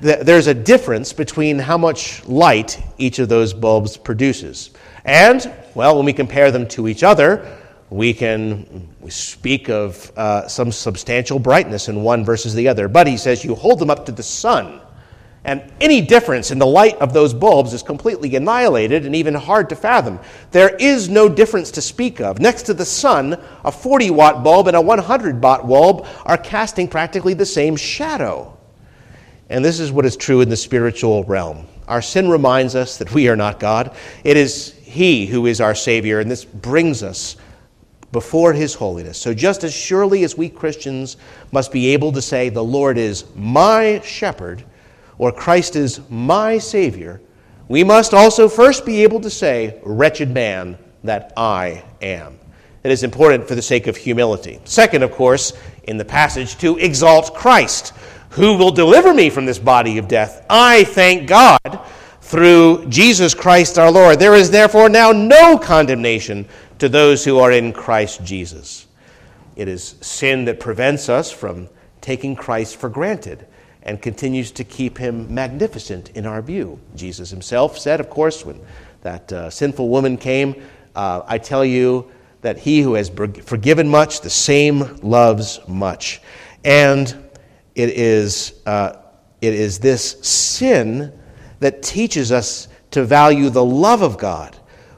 There's 0.00 0.46
a 0.46 0.54
difference 0.54 1.12
between 1.12 1.58
how 1.58 1.76
much 1.76 2.26
light 2.26 2.82
each 2.96 3.18
of 3.18 3.28
those 3.28 3.52
bulbs 3.52 3.98
produces. 3.98 4.70
And, 5.04 5.52
well, 5.74 5.96
when 5.96 6.06
we 6.06 6.14
compare 6.14 6.50
them 6.50 6.66
to 6.68 6.88
each 6.88 7.02
other, 7.02 7.58
we 7.90 8.14
can 8.14 8.88
we 9.00 9.10
speak 9.10 9.68
of 9.68 10.12
uh, 10.16 10.46
some 10.46 10.72
substantial 10.72 11.38
brightness 11.38 11.88
in 11.88 12.02
one 12.02 12.24
versus 12.24 12.54
the 12.54 12.68
other. 12.68 12.88
But 12.88 13.06
he 13.08 13.16
says 13.16 13.44
you 13.44 13.54
hold 13.54 13.78
them 13.78 13.90
up 13.90 14.06
to 14.06 14.12
the 14.12 14.22
sun, 14.22 14.80
and 15.44 15.70
any 15.80 16.00
difference 16.00 16.50
in 16.50 16.58
the 16.58 16.66
light 16.66 16.96
of 16.98 17.12
those 17.12 17.34
bulbs 17.34 17.74
is 17.74 17.82
completely 17.82 18.36
annihilated 18.36 19.06
and 19.06 19.16
even 19.16 19.34
hard 19.34 19.68
to 19.70 19.76
fathom. 19.76 20.20
There 20.50 20.76
is 20.76 21.08
no 21.08 21.28
difference 21.28 21.70
to 21.72 21.82
speak 21.82 22.20
of. 22.20 22.38
Next 22.38 22.62
to 22.64 22.74
the 22.74 22.84
sun, 22.84 23.38
a 23.64 23.72
40 23.72 24.10
watt 24.10 24.44
bulb 24.44 24.68
and 24.68 24.76
a 24.76 24.80
100 24.80 25.42
watt 25.42 25.66
bulb 25.66 26.06
are 26.24 26.38
casting 26.38 26.88
practically 26.88 27.34
the 27.34 27.46
same 27.46 27.74
shadow. 27.74 28.56
And 29.50 29.64
this 29.64 29.80
is 29.80 29.90
what 29.90 30.06
is 30.06 30.16
true 30.16 30.40
in 30.40 30.48
the 30.48 30.56
spiritual 30.56 31.24
realm. 31.24 31.66
Our 31.88 32.00
sin 32.00 32.30
reminds 32.30 32.76
us 32.76 32.96
that 32.98 33.12
we 33.12 33.28
are 33.28 33.36
not 33.36 33.58
God. 33.58 33.94
It 34.22 34.36
is 34.36 34.72
He 34.82 35.26
who 35.26 35.46
is 35.46 35.60
our 35.60 35.74
Savior, 35.74 36.20
and 36.20 36.30
this 36.30 36.44
brings 36.44 37.02
us 37.02 37.36
before 38.12 38.52
His 38.52 38.74
holiness. 38.74 39.18
So, 39.18 39.34
just 39.34 39.64
as 39.64 39.74
surely 39.74 40.22
as 40.22 40.36
we 40.36 40.48
Christians 40.48 41.16
must 41.50 41.72
be 41.72 41.88
able 41.88 42.12
to 42.12 42.22
say, 42.22 42.48
The 42.48 42.62
Lord 42.62 42.96
is 42.96 43.24
my 43.34 44.00
shepherd, 44.04 44.64
or 45.18 45.32
Christ 45.32 45.74
is 45.74 46.00
my 46.08 46.58
Savior, 46.58 47.20
we 47.66 47.82
must 47.82 48.14
also 48.14 48.48
first 48.48 48.86
be 48.86 49.02
able 49.02 49.20
to 49.20 49.30
say, 49.30 49.80
Wretched 49.82 50.30
man 50.30 50.78
that 51.02 51.32
I 51.36 51.84
am. 52.00 52.38
It 52.84 52.92
is 52.92 53.02
important 53.02 53.46
for 53.48 53.56
the 53.56 53.62
sake 53.62 53.88
of 53.88 53.96
humility. 53.96 54.60
Second, 54.64 55.02
of 55.02 55.10
course, 55.10 55.52
in 55.84 55.96
the 55.96 56.04
passage, 56.04 56.56
to 56.58 56.78
exalt 56.78 57.34
Christ. 57.34 57.92
Who 58.30 58.56
will 58.56 58.70
deliver 58.70 59.12
me 59.12 59.28
from 59.28 59.44
this 59.44 59.58
body 59.58 59.98
of 59.98 60.06
death? 60.06 60.46
I 60.48 60.84
thank 60.84 61.28
God 61.28 61.80
through 62.20 62.86
Jesus 62.86 63.34
Christ 63.34 63.78
our 63.78 63.90
Lord. 63.90 64.20
There 64.20 64.36
is 64.36 64.50
therefore 64.50 64.88
now 64.88 65.10
no 65.10 65.58
condemnation 65.58 66.46
to 66.78 66.88
those 66.88 67.24
who 67.24 67.38
are 67.38 67.50
in 67.50 67.72
Christ 67.72 68.22
Jesus. 68.24 68.86
It 69.56 69.66
is 69.66 69.96
sin 70.00 70.44
that 70.44 70.60
prevents 70.60 71.08
us 71.08 71.32
from 71.32 71.68
taking 72.00 72.36
Christ 72.36 72.76
for 72.76 72.88
granted 72.88 73.46
and 73.82 74.00
continues 74.00 74.52
to 74.52 74.64
keep 74.64 74.96
him 74.96 75.32
magnificent 75.34 76.10
in 76.10 76.24
our 76.24 76.40
view. 76.40 76.78
Jesus 76.94 77.30
himself 77.30 77.78
said, 77.78 77.98
of 77.98 78.08
course, 78.08 78.44
when 78.44 78.60
that 79.02 79.32
uh, 79.32 79.50
sinful 79.50 79.88
woman 79.88 80.16
came, 80.16 80.54
uh, 80.94 81.22
I 81.26 81.38
tell 81.38 81.64
you 81.64 82.10
that 82.42 82.58
he 82.58 82.80
who 82.80 82.94
has 82.94 83.08
forgiven 83.08 83.88
much, 83.88 84.20
the 84.20 84.30
same 84.30 84.98
loves 85.02 85.60
much. 85.66 86.22
And 86.64 87.29
it 87.74 87.90
is, 87.90 88.54
uh, 88.66 88.96
it 89.40 89.54
is 89.54 89.78
this 89.78 90.16
sin 90.22 91.18
that 91.60 91.82
teaches 91.82 92.32
us 92.32 92.68
to 92.90 93.04
value 93.04 93.50
the 93.50 93.64
love 93.64 94.02
of 94.02 94.18
God 94.18 94.56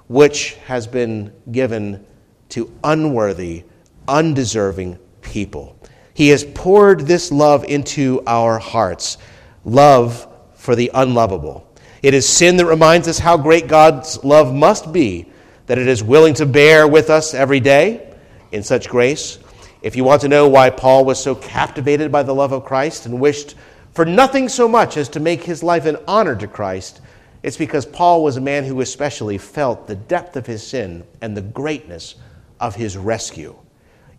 which 0.08 0.54
has 0.66 0.86
been 0.86 1.32
given 1.50 2.04
to 2.50 2.70
unworthy, 2.84 3.64
undeserving 4.06 4.98
people. 5.22 5.76
He 6.14 6.28
has 6.28 6.44
poured 6.44 7.00
this 7.00 7.32
love 7.32 7.64
into 7.64 8.22
our 8.26 8.58
hearts 8.58 9.16
love 9.64 10.28
for 10.54 10.76
the 10.76 10.90
unlovable. 10.92 11.66
It 12.02 12.14
is 12.14 12.28
sin 12.28 12.56
that 12.56 12.66
reminds 12.66 13.08
us 13.08 13.18
how 13.18 13.36
great 13.36 13.68
God's 13.68 14.22
love 14.24 14.52
must 14.52 14.92
be, 14.92 15.30
that 15.66 15.78
it 15.78 15.88
is 15.88 16.02
willing 16.02 16.34
to 16.34 16.46
bear 16.46 16.86
with 16.86 17.08
us 17.08 17.32
every 17.32 17.60
day 17.60 18.14
in 18.50 18.62
such 18.62 18.88
grace. 18.88 19.38
If 19.82 19.96
you 19.96 20.04
want 20.04 20.20
to 20.22 20.28
know 20.28 20.48
why 20.48 20.70
Paul 20.70 21.04
was 21.04 21.22
so 21.22 21.34
captivated 21.34 22.12
by 22.12 22.22
the 22.22 22.34
love 22.34 22.52
of 22.52 22.64
Christ 22.64 23.06
and 23.06 23.20
wished 23.20 23.56
for 23.92 24.04
nothing 24.04 24.48
so 24.48 24.68
much 24.68 24.96
as 24.96 25.08
to 25.10 25.20
make 25.20 25.42
his 25.42 25.62
life 25.62 25.86
an 25.86 25.98
honor 26.06 26.36
to 26.36 26.46
Christ, 26.46 27.00
it's 27.42 27.56
because 27.56 27.84
Paul 27.84 28.22
was 28.22 28.36
a 28.36 28.40
man 28.40 28.64
who 28.64 28.80
especially 28.80 29.38
felt 29.38 29.86
the 29.86 29.96
depth 29.96 30.36
of 30.36 30.46
his 30.46 30.64
sin 30.64 31.02
and 31.20 31.36
the 31.36 31.42
greatness 31.42 32.14
of 32.60 32.76
his 32.76 32.96
rescue. 32.96 33.56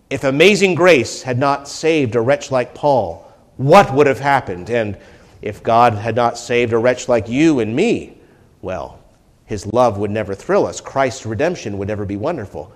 If 0.10 0.26
amazing 0.26 0.76
grace 0.76 1.24
had 1.24 1.40
not 1.40 1.70
saved 1.70 2.16
a 2.16 2.22
wretch 2.22 2.52
like 2.52 2.76
Paul, 2.76 3.32
what 3.56 3.94
would 3.94 4.06
have 4.06 4.20
happened? 4.20 4.70
And 4.70 4.98
if 5.42 5.64
God 5.64 5.94
had 5.94 6.16
not 6.16 6.38
saved 6.38 6.74
a 6.74 6.78
wretch 6.78 7.08
like 7.08 7.30
you 7.30 7.62
and 7.62 7.74
me, 7.74 8.18
well, 8.62 9.00
his 9.46 9.66
love 9.68 9.98
would 9.98 10.12
never 10.12 10.36
thrill 10.36 10.68
us. 10.68 10.82
Christ's 10.82 11.26
redemption 11.26 11.78
would 11.78 11.88
never 11.88 12.06
be 12.06 12.18
wonderful. 12.18 12.74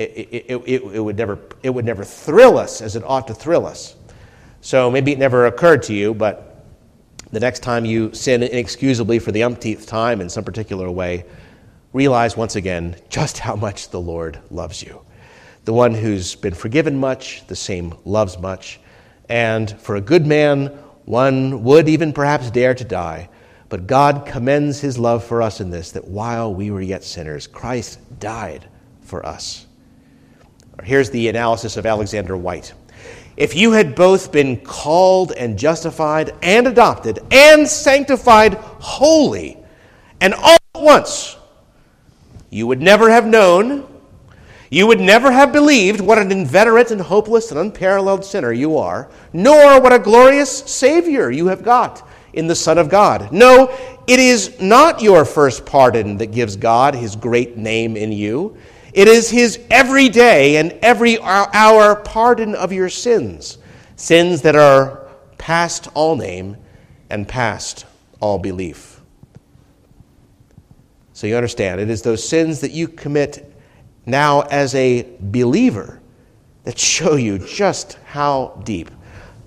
It, 0.00 0.30
it, 0.32 0.62
it, 0.66 0.82
it, 0.94 1.00
would 1.00 1.18
never, 1.18 1.38
it 1.62 1.68
would 1.68 1.84
never 1.84 2.04
thrill 2.04 2.56
us 2.56 2.80
as 2.80 2.96
it 2.96 3.04
ought 3.04 3.26
to 3.26 3.34
thrill 3.34 3.66
us. 3.66 3.96
So 4.62 4.90
maybe 4.90 5.12
it 5.12 5.18
never 5.18 5.44
occurred 5.44 5.82
to 5.84 5.94
you, 5.94 6.14
but 6.14 6.64
the 7.32 7.40
next 7.40 7.60
time 7.60 7.84
you 7.84 8.10
sin 8.14 8.42
inexcusably 8.42 9.18
for 9.18 9.30
the 9.30 9.42
umpteenth 9.42 9.86
time 9.86 10.22
in 10.22 10.30
some 10.30 10.42
particular 10.42 10.90
way, 10.90 11.26
realize 11.92 12.34
once 12.34 12.56
again 12.56 12.96
just 13.10 13.38
how 13.38 13.54
much 13.56 13.90
the 13.90 14.00
Lord 14.00 14.38
loves 14.50 14.82
you. 14.82 15.04
The 15.66 15.74
one 15.74 15.92
who's 15.92 16.34
been 16.34 16.54
forgiven 16.54 16.96
much, 16.96 17.46
the 17.46 17.56
same 17.56 17.94
loves 18.06 18.38
much. 18.38 18.80
And 19.28 19.70
for 19.80 19.96
a 19.96 20.00
good 20.00 20.26
man, 20.26 20.68
one 21.04 21.62
would 21.62 21.90
even 21.90 22.14
perhaps 22.14 22.50
dare 22.50 22.74
to 22.74 22.84
die. 22.84 23.28
But 23.68 23.86
God 23.86 24.24
commends 24.24 24.80
his 24.80 24.98
love 24.98 25.22
for 25.22 25.42
us 25.42 25.60
in 25.60 25.68
this 25.68 25.92
that 25.92 26.08
while 26.08 26.54
we 26.54 26.70
were 26.70 26.80
yet 26.80 27.04
sinners, 27.04 27.46
Christ 27.46 27.98
died 28.18 28.66
for 29.02 29.26
us. 29.26 29.66
Here's 30.84 31.10
the 31.10 31.28
analysis 31.28 31.76
of 31.76 31.86
Alexander 31.86 32.36
Whyte. 32.36 32.72
if 33.36 33.54
you 33.54 33.72
had 33.72 33.94
both 33.94 34.32
been 34.32 34.58
called 34.58 35.32
and 35.32 35.58
justified 35.58 36.34
and 36.42 36.66
adopted 36.66 37.20
and 37.30 37.66
sanctified 37.66 38.54
holy, 38.54 39.56
and 40.20 40.34
all 40.34 40.58
at 40.74 40.82
once, 40.82 41.36
you 42.50 42.66
would 42.66 42.82
never 42.82 43.10
have 43.10 43.26
known, 43.26 43.86
you 44.70 44.86
would 44.86 45.00
never 45.00 45.32
have 45.32 45.52
believed 45.52 46.00
what 46.00 46.18
an 46.18 46.30
inveterate 46.30 46.90
and 46.90 47.00
hopeless 47.00 47.50
and 47.50 47.58
unparalleled 47.58 48.24
sinner 48.24 48.52
you 48.52 48.76
are, 48.76 49.08
nor 49.32 49.80
what 49.80 49.92
a 49.92 49.98
glorious 49.98 50.58
Savior 50.58 51.30
you 51.30 51.46
have 51.46 51.62
got 51.62 52.06
in 52.34 52.46
the 52.46 52.54
Son 52.54 52.78
of 52.78 52.88
God. 52.88 53.32
No, 53.32 53.74
it 54.06 54.18
is 54.20 54.60
not 54.60 55.00
your 55.00 55.24
first 55.24 55.64
pardon 55.64 56.18
that 56.18 56.32
gives 56.32 56.56
God 56.56 56.94
his 56.94 57.16
great 57.16 57.56
name 57.56 57.96
in 57.96 58.12
you. 58.12 58.56
It 58.92 59.08
is 59.08 59.30
His 59.30 59.60
every 59.70 60.08
day 60.08 60.56
and 60.56 60.72
every 60.82 61.20
hour 61.20 61.96
pardon 61.96 62.54
of 62.54 62.72
your 62.72 62.88
sins, 62.88 63.58
sins 63.96 64.42
that 64.42 64.56
are 64.56 65.06
past 65.38 65.88
all 65.94 66.16
name 66.16 66.56
and 67.08 67.26
past 67.26 67.86
all 68.20 68.38
belief. 68.38 69.00
So 71.12 71.26
you 71.26 71.36
understand, 71.36 71.80
it 71.80 71.90
is 71.90 72.02
those 72.02 72.26
sins 72.26 72.60
that 72.60 72.70
you 72.72 72.88
commit 72.88 73.52
now 74.06 74.40
as 74.42 74.74
a 74.74 75.06
believer 75.20 76.00
that 76.64 76.78
show 76.78 77.14
you 77.16 77.38
just 77.38 77.94
how 78.06 78.60
deep 78.64 78.90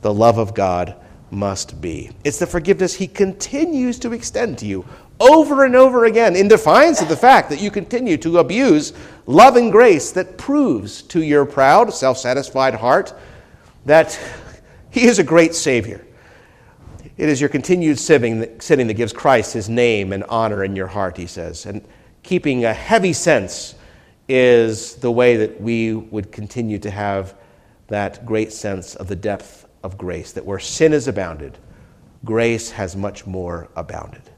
the 0.02 0.14
love 0.14 0.38
of 0.38 0.54
God 0.54 0.96
must 1.32 1.82
be. 1.82 2.12
It's 2.24 2.38
the 2.38 2.48
forgiveness 2.48 2.94
He 2.94 3.08
continues 3.08 3.98
to 4.00 4.14
extend 4.14 4.60
to 4.60 4.66
you 4.66 4.86
over 5.24 5.64
and 5.64 5.76
over 5.76 6.06
again 6.06 6.36
in 6.36 6.48
defiance 6.48 7.02
of 7.02 7.08
the 7.08 7.16
fact 7.16 7.50
that 7.50 7.62
you 7.62 7.72
continue 7.72 8.18
to 8.18 8.40
abuse 8.40 8.94
love 9.26 9.56
and 9.56 9.72
grace 9.72 10.12
that 10.12 10.38
proves 10.38 11.02
to 11.04 11.24
your 11.24 11.46
proud, 11.46 11.94
self 11.94 12.18
satisfied 12.18 12.74
heart 12.74 13.14
that 13.86 14.20
He 14.90 15.06
is 15.06 15.20
a 15.20 15.24
great 15.24 15.56
Savior. 15.56 16.06
It 17.16 17.30
is 17.30 17.40
your 17.40 17.50
continued 17.50 18.00
sinning 18.00 18.40
that 18.40 18.94
gives 18.96 19.14
Christ 19.14 19.54
His 19.54 19.70
name 19.70 20.14
and 20.14 20.24
honor 20.26 20.64
in 20.64 20.76
your 20.76 20.88
heart, 20.88 21.16
he 21.16 21.28
says. 21.28 21.66
And 21.66 21.86
keeping 22.24 22.66
a 22.66 22.74
heavy 22.74 23.14
sense 23.14 23.76
is 24.28 24.96
the 24.96 25.12
way 25.12 25.38
that 25.38 25.62
we 25.62 25.94
would 25.94 26.32
continue 26.32 26.80
to 26.80 26.90
have 26.90 27.36
that 27.88 28.26
great 28.26 28.52
sense 28.52 28.96
of 28.96 29.08
the 29.08 29.16
depth 29.16 29.68
of 29.84 29.98
grace, 29.98 30.32
that 30.32 30.46
where 30.46 30.60
sin 30.60 30.94
has 30.94 31.08
abounded, 31.08 31.58
grace 32.26 32.72
has 32.72 32.96
much 32.96 33.28
more 33.28 33.70
abounded. 33.76 34.33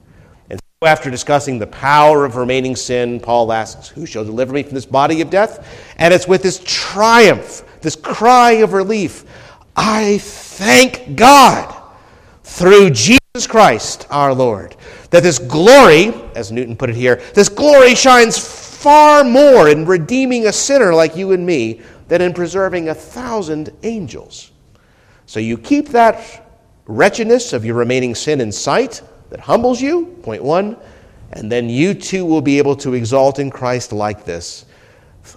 After 0.86 1.10
discussing 1.10 1.58
the 1.58 1.68
power 1.68 2.26
of 2.26 2.36
remaining 2.36 2.76
sin, 2.76 3.20
Paul 3.20 3.52
asks, 3.52 3.88
Who 3.88 4.06
shall 4.06 4.24
deliver 4.24 4.54
me 4.54 4.62
from 4.62 4.76
this 4.76 4.86
body 4.86 5.22
of 5.22 5.32
death? 5.32 5.68
And 5.98 6.14
it's 6.14 6.28
with 6.28 6.44
this 6.44 6.62
triumph, 6.64 7.64
this 7.82 7.96
cry 7.96 8.54
of 8.54 8.74
relief, 8.74 9.26
I 9.76 10.20
thank 10.20 11.16
God 11.16 11.76
through 12.44 12.92
Jesus 12.92 13.48
Christ 13.48 14.06
our 14.12 14.32
Lord, 14.34 14.76
that 15.10 15.24
this 15.24 15.40
glory, 15.40 16.14
as 16.36 16.52
Newton 16.52 16.78
put 16.78 16.92
it 16.92 16.96
here, 16.96 17.16
this 17.34 17.50
glory 17.50 17.96
shines 17.96 18.38
far 18.38 19.24
more 19.24 19.68
in 19.68 19.86
redeeming 19.86 20.46
a 20.46 20.54
sinner 20.54 20.94
like 20.94 21.18
you 21.18 21.32
and 21.32 21.44
me 21.44 21.82
than 22.08 22.22
in 22.22 22.32
preserving 22.32 22.90
a 22.90 22.94
thousand 22.94 23.72
angels. 23.82 24.52
So 25.26 25.40
you 25.40 25.58
keep 25.58 25.90
that 25.90 26.46
wretchedness 26.86 27.54
of 27.54 27.66
your 27.66 27.76
remaining 27.76 28.14
sin 28.14 28.40
in 28.40 28.52
sight 28.52 29.02
that 29.36 29.42
humbles 29.42 29.82
you, 29.82 30.06
point 30.24 30.42
one, 30.42 30.78
and 31.34 31.52
then 31.52 31.68
you 31.68 31.94
too 31.94 32.26
will 32.26 32.42
be 32.42 32.58
able 32.58 32.74
to 32.74 32.94
exalt 32.94 33.38
in 33.38 33.50
Christ 33.50 33.92
like 33.92 34.24
this. 34.24 34.64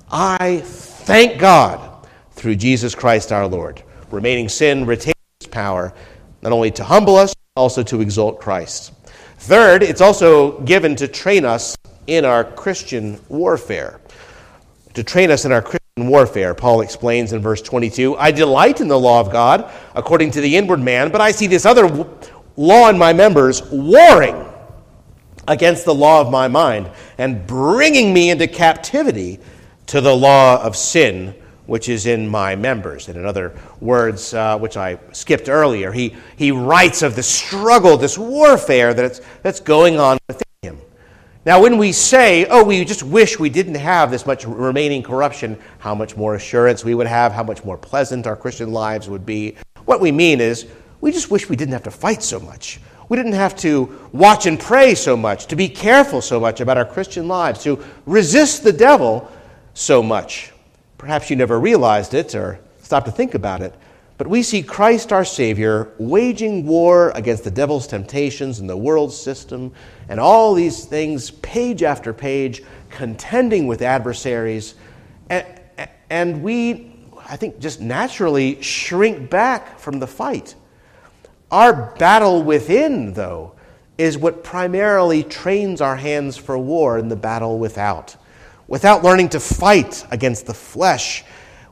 I 0.09 0.61
thank 0.61 1.41
God 1.41 2.07
through 2.31 2.55
Jesus 2.55 2.95
Christ 2.95 3.33
our 3.33 3.49
Lord. 3.49 3.83
Remaining 4.13 4.49
sin 4.49 4.87
retains 4.87 5.17
power 5.51 5.93
not 6.43 6.53
only 6.53 6.71
to 6.71 6.85
humble 6.85 7.17
us, 7.17 7.35
but 7.35 7.61
also 7.61 7.83
to 7.83 8.01
exalt 8.01 8.39
Christ. 8.39 8.93
Third, 9.39 9.83
it's 9.83 10.01
also 10.01 10.61
given 10.61 10.95
to 10.95 11.09
train 11.09 11.45
us 11.45 11.77
in 12.07 12.25
our 12.25 12.45
Christian 12.45 13.19
warfare. 13.29 14.01
To 14.95 15.03
train 15.03 15.33
us 15.33 15.45
in 15.45 15.51
our 15.51 15.63
Christian 15.63 16.07
warfare, 16.07 16.55
Paul 16.55 16.83
explains 16.83 17.33
in 17.33 17.43
verse 17.43 17.63
22 17.63 18.17
I 18.17 18.31
delight 18.31 18.81
in 18.81 18.87
the 18.87 18.99
law 18.99 19.21
of 19.21 19.33
God 19.33 19.69
according 19.97 20.31
to 20.33 20.41
the 20.41 20.57
inward 20.57 20.79
man, 20.79 21.11
but 21.11 21.21
I 21.21 21.33
see 21.33 21.49
this 21.49 21.67
other 21.67 22.07
law 22.59 22.91
in 22.91 22.99
my 22.99 23.13
members 23.13 23.63
warring 23.71 24.45
against 25.47 25.85
the 25.85 25.95
law 25.95 26.21
of 26.21 26.31
my 26.31 26.49
mind 26.49 26.91
and 27.17 27.47
bringing 27.47 28.13
me 28.13 28.31
into 28.31 28.47
captivity 28.47 29.39
to 29.87 30.01
the 30.01 30.15
law 30.15 30.63
of 30.63 30.77
sin 30.77 31.35
which 31.67 31.89
is 31.91 32.07
in 32.07 32.27
my 32.27 32.57
members. 32.57 33.09
And 33.09 33.19
in 33.19 33.27
other 33.27 33.55
words, 33.79 34.33
uh, 34.33 34.59
which 34.59 34.79
I 34.79 34.99
skipped 35.13 35.51
earlier, 35.51 35.93
he, 35.93 36.17
he 36.37 36.51
writes 36.51 37.03
of 37.03 37.15
the 37.15 37.23
struggle, 37.23 37.99
this 37.99 38.17
warfare 38.17 38.95
that's, 38.95 39.21
that's 39.43 39.61
going 39.61 40.01
on 40.01 40.17
within 40.29 40.49
him. 40.63 40.79
Now, 41.45 41.61
when 41.61 41.77
we 41.77 41.93
say, 41.93 42.47
oh, 42.47 42.65
we 42.65 42.87
just 42.87 43.03
wish 43.03 43.39
we 43.39 43.51
didn't 43.51 43.75
have 43.75 44.11
this 44.11 44.27
much 44.27 44.47
remaining 44.47 45.03
corruption, 45.03 45.59
how 45.79 45.95
much 45.95 46.17
more 46.17 46.37
assurance 46.37 46.87
we 46.87 46.95
would 46.95 47.07
have, 47.07 47.33
how 47.33 47.45
much 47.45 47.63
more 47.65 47.77
pleasant 47.77 48.27
our 48.27 48.37
Christian 48.37 48.73
lives 48.73 49.11
would 49.11 49.27
be, 49.27 49.55
what 49.85 50.01
we 50.01 50.11
mean 50.11 50.41
is, 50.41 50.67
we 51.01 51.13
just 51.13 51.31
wish 51.31 51.49
we 51.49 51.57
didn't 51.57 51.73
have 51.73 51.85
to 51.85 51.91
fight 51.91 52.23
so 52.23 52.41
much. 52.41 52.81
We 53.09 53.17
didn't 53.17 53.33
have 53.33 53.57
to 53.61 54.09
watch 54.13 54.47
and 54.47 54.61
pray 54.61 54.95
so 54.95 55.17
much, 55.17 55.47
to 55.47 55.57
be 55.57 55.69
careful 55.69 56.21
so 56.21 56.39
much 56.39 56.61
about 56.61 56.77
our 56.77 56.85
Christian 56.85 57.27
lives, 57.27 57.63
to 57.63 57.83
resist 58.05 58.65
the 58.65 58.73
devil 58.73 59.31
so 59.75 60.03
much. 60.03 60.53
Perhaps 60.99 61.31
you 61.31 61.37
never 61.37 61.59
realized 61.59 62.13
it 62.13 62.35
or 62.35 62.61
stopped 62.83 63.07
to 63.07 63.13
think 63.13 63.35
about 63.35 63.63
it, 63.63 63.75
but 64.19 64.27
we 64.27 64.43
see 64.43 64.63
Christ 64.63 65.13
our 65.13 65.25
Savior 65.25 65.93
waging 65.99 66.67
war 66.67 67.13
against 67.15 67.45
the 67.45 67.51
devil's 67.51 67.87
temptations 67.87 68.59
and 68.59 68.69
the 68.69 68.77
world 68.77 69.13
system 69.13 69.73
and 70.09 70.19
all 70.19 70.55
these 70.55 70.85
things, 70.85 71.31
page 71.31 71.85
after 71.85 72.13
page, 72.13 72.63
contending 72.91 73.67
with 73.67 73.81
adversaries. 73.81 74.75
And, 76.11 76.43
we, 76.43 76.93
I 77.29 77.37
think, 77.37 77.61
just 77.61 77.81
naturally 77.81 78.61
shrink 78.61 79.31
back 79.31 79.79
from 79.79 80.01
the 80.01 80.07
fight. 80.07 80.55
Our 81.51 81.95
battle 81.97 82.43
within, 82.43 83.15
though, 83.15 83.55
is 83.97 84.19
what 84.19 84.45
primarily 84.45 85.23
trains 85.23 85.81
our 85.81 85.97
hands 85.97 86.37
for 86.37 86.59
war 86.59 86.99
in 86.99 87.09
the 87.09 87.17
battle 87.17 87.59
without. 87.59 88.17
Without 88.69 89.03
learning 89.03 89.31
to 89.31 89.41
fight 89.41 90.07
against 90.11 90.47
the 90.47 90.55
flesh, 90.55 91.25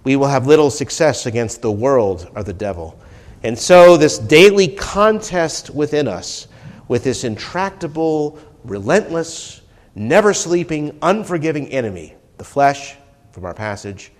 we 0.03 0.17
will 0.17 0.29
have 0.29 0.47
little 0.47 0.71
success 0.71 1.27
against 1.27 1.61
the 1.61 1.71
world 1.71 2.31
or 2.35 2.43
the 2.43 2.53
devil. 2.53 2.99
And 3.43 3.59
so, 3.59 3.97
this 3.97 4.19
daily 4.19 4.69
contest 4.69 5.71
within 5.71 6.09
us 6.09 6.49
with 6.89 7.05
this 7.05 7.25
intractable, 7.25 8.39
relentless, 8.65 9.61
never 9.95 10.33
sleeping, 10.33 10.99
unforgiving 11.03 11.69
enemy, 11.69 12.15
the 12.39 12.45
flesh, 12.45 12.97
from 13.31 13.45
our 13.45 13.55
passage, 13.55 14.11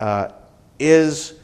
uh, 0.00 0.28
is 0.78 1.34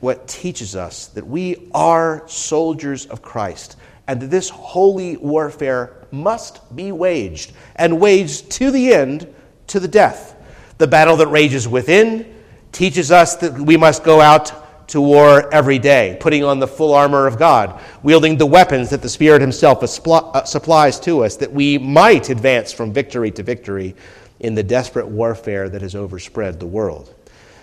what 0.00 0.28
teaches 0.28 0.76
us 0.76 1.06
that 1.08 1.26
we 1.26 1.68
are 1.72 2.22
soldiers 2.26 3.06
of 3.06 3.22
Christ 3.22 3.76
and 4.06 4.20
that 4.20 4.30
this 4.30 4.50
holy 4.50 5.16
warfare 5.16 5.96
must 6.10 6.74
be 6.76 6.92
waged 6.92 7.52
and 7.76 8.00
waged 8.00 8.50
to 8.52 8.70
the 8.70 8.92
end 8.92 9.32
to 9.68 9.80
the 9.80 9.88
death. 9.88 10.36
The 10.78 10.86
battle 10.86 11.16
that 11.16 11.28
rages 11.28 11.66
within 11.66 12.34
teaches 12.72 13.10
us 13.10 13.36
that 13.36 13.54
we 13.54 13.76
must 13.76 14.04
go 14.04 14.20
out 14.20 14.88
to 14.88 15.00
war 15.00 15.52
every 15.52 15.78
day, 15.78 16.16
putting 16.20 16.44
on 16.44 16.58
the 16.58 16.66
full 16.66 16.92
armor 16.92 17.26
of 17.26 17.38
God, 17.38 17.80
wielding 18.02 18.36
the 18.36 18.46
weapons 18.46 18.90
that 18.90 19.00
the 19.00 19.08
Spirit 19.08 19.40
Himself 19.40 19.82
uh, 19.82 20.44
supplies 20.44 21.00
to 21.00 21.24
us, 21.24 21.36
that 21.36 21.52
we 21.52 21.78
might 21.78 22.28
advance 22.28 22.72
from 22.72 22.92
victory 22.92 23.30
to 23.30 23.42
victory 23.42 23.94
in 24.40 24.54
the 24.54 24.62
desperate 24.62 25.06
warfare 25.06 25.68
that 25.70 25.80
has 25.80 25.94
overspread 25.94 26.60
the 26.60 26.66
world. 26.66 27.14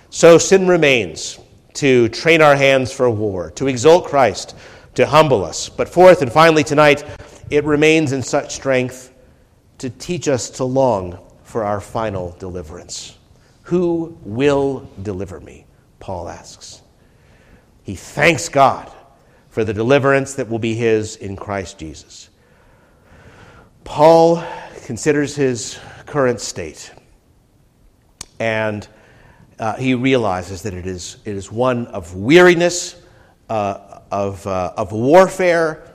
So 0.10 0.38
sin 0.38 0.67
remains 0.67 1.38
to 1.76 2.10
train 2.10 2.42
our 2.42 2.56
hands 2.56 2.92
for 2.92 3.10
war, 3.10 3.52
to 3.52 3.68
exalt 3.68 4.06
Christ, 4.06 4.56
to 4.96 5.06
humble 5.06 5.44
us. 5.44 5.70
But 5.70 5.90
fourth 5.90 6.22
and 6.22 6.32
finally 6.32 6.64
tonight, 6.64 7.04
it 7.50 7.64
remains 7.64 8.12
in 8.12 8.22
such 8.22 8.54
strength 8.54 9.14
to 9.78 9.90
teach 9.90 10.28
us 10.28 10.50
to 10.52 10.64
long 10.64 11.20
for 11.44 11.64
our 11.64 11.82
final 11.82 12.36
deliverance. 12.40 13.18
Who 13.64 14.18
will 14.24 14.90
deliver 15.02 15.40
me? 15.40 15.66
Paul 16.00 16.30
asks. 16.30 16.82
He 17.84 17.96
thanks 17.96 18.50
God 18.50 18.92
for 19.50 19.64
the 19.64 19.74
deliverance 19.74 20.36
that 20.36 20.50
will 20.50 20.60
be 20.60 20.76
his 20.76 21.16
in 21.18 21.36
Christ 21.36 21.78
Jesus. 21.78 22.30
Paul 23.84 24.44
considers 24.86 25.36
his 25.36 25.80
current 26.06 26.40
state 26.40 26.92
and 28.40 28.88
uh, 29.62 29.76
he 29.76 29.93
realizes 29.93 30.63
that 30.63 30.74
it 30.74 30.88
is, 30.88 31.17
it 31.24 31.36
is 31.36 31.52
one 31.52 31.86
of 31.88 32.15
weariness, 32.15 33.00
uh, 33.47 34.00
of, 34.12 34.45
uh, 34.47 34.74
of 34.76 34.91
warfare, 34.91 35.88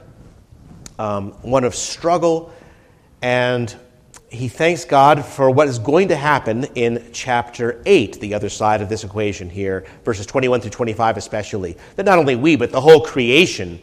um, 1.01 1.33
one 1.43 1.65
of 1.65 1.75
struggle, 1.75 2.53
and 3.23 3.75
he 4.29 4.47
thanks 4.47 4.85
God 4.85 5.25
for 5.25 5.51
what 5.51 5.67
is 5.67 5.81
going 5.81 6.09
to 6.09 6.17
happen 6.17 6.65
in 6.77 7.11
chapter 7.13 7.83
8, 7.85 8.21
the 8.21 8.35
other 8.35 8.49
side 8.49 8.83
of 8.83 8.89
this 8.89 9.03
equation 9.03 9.51
here, 9.51 9.85
verses 10.05 10.27
21 10.27 10.61
through 10.61 10.71
25 10.71 11.17
especially. 11.17 11.77
That 11.97 12.07
not 12.07 12.19
only 12.19 12.37
we, 12.37 12.55
but 12.55 12.71
the 12.71 12.81
whole 12.81 13.01
creation 13.01 13.81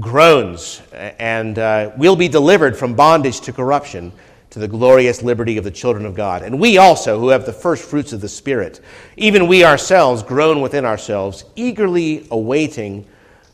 groans 0.00 0.80
and 0.92 1.58
uh, 1.58 1.90
will 1.96 2.16
be 2.16 2.28
delivered 2.28 2.76
from 2.76 2.94
bondage 2.94 3.40
to 3.42 3.52
corruption 3.52 4.12
to 4.50 4.58
the 4.58 4.68
glorious 4.68 5.22
liberty 5.22 5.56
of 5.58 5.64
the 5.64 5.70
children 5.70 6.06
of 6.06 6.14
God. 6.14 6.42
And 6.42 6.60
we 6.60 6.78
also, 6.78 7.18
who 7.18 7.28
have 7.28 7.44
the 7.44 7.52
first 7.52 7.84
fruits 7.84 8.12
of 8.12 8.20
the 8.20 8.28
Spirit, 8.28 8.80
even 9.16 9.48
we 9.48 9.64
ourselves 9.64 10.22
groan 10.22 10.60
within 10.60 10.84
ourselves, 10.84 11.44
eagerly 11.56 12.26
awaiting 12.30 13.06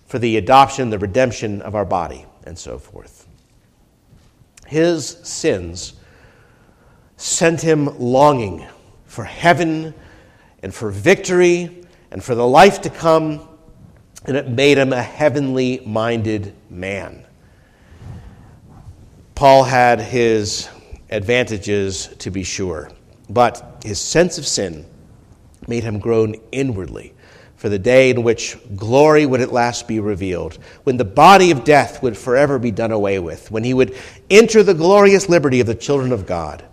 for 0.07 0.19
the 0.19 0.37
adoption, 0.37 0.91
the 0.91 0.99
redemption 0.99 1.63
of 1.63 1.75
our 1.75 1.85
body, 1.85 2.27
and 2.45 2.59
so 2.59 2.79
forth. 2.79 3.27
His 4.67 5.19
sins 5.23 5.95
sent 7.17 7.61
him 7.61 7.99
longing 7.99 8.67
for 9.07 9.25
heaven 9.25 9.95
and 10.63 10.75
for 10.75 10.91
victory 10.91 11.85
and 12.11 12.23
for 12.23 12.35
the 12.35 12.47
life 12.47 12.83
to 12.83 12.91
come, 12.91 13.49
and 14.27 14.37
it 14.37 14.49
made 14.49 14.79
him 14.79 14.93
a 14.93 15.03
heavenly 15.03 15.81
minded 15.85 16.55
man. 16.71 17.25
Paul 19.35 19.65
had 19.65 20.01
his 20.01 20.69
advantages, 21.13 22.09
to 22.19 22.31
be 22.31 22.43
sure, 22.43 22.91
but 23.29 23.83
his 23.85 24.01
sense 24.01 24.39
of 24.39 24.47
sin 24.47 24.87
made 25.69 25.85
him 25.85 25.99
groan 25.99 26.35
inwardly 26.51 27.15
for 27.63 27.69
the 27.69 27.79
day 27.79 28.11
in 28.11 28.25
which 28.25 28.59
glory 28.75 29.25
would 29.25 29.41
at 29.41 29.53
last 29.53 29.87
be 29.87 30.01
revealed, 30.01 30.59
when 30.83 30.97
the 30.97 31.05
body 31.05 31.53
of 31.53 31.63
death 31.63 32.03
would 32.03 32.19
forever 32.19 32.59
be 32.59 32.73
done 32.73 32.91
away 32.91 33.21
with, 33.21 33.53
when 33.53 33.63
he 33.63 33.73
would 33.73 33.97
enter 34.29 34.65
the 34.65 34.75
glorious 34.75 35.29
liberty 35.29 35.61
of 35.61 35.69
the 35.69 35.75
children 35.77 36.11
of 36.11 36.27
God. 36.27 36.65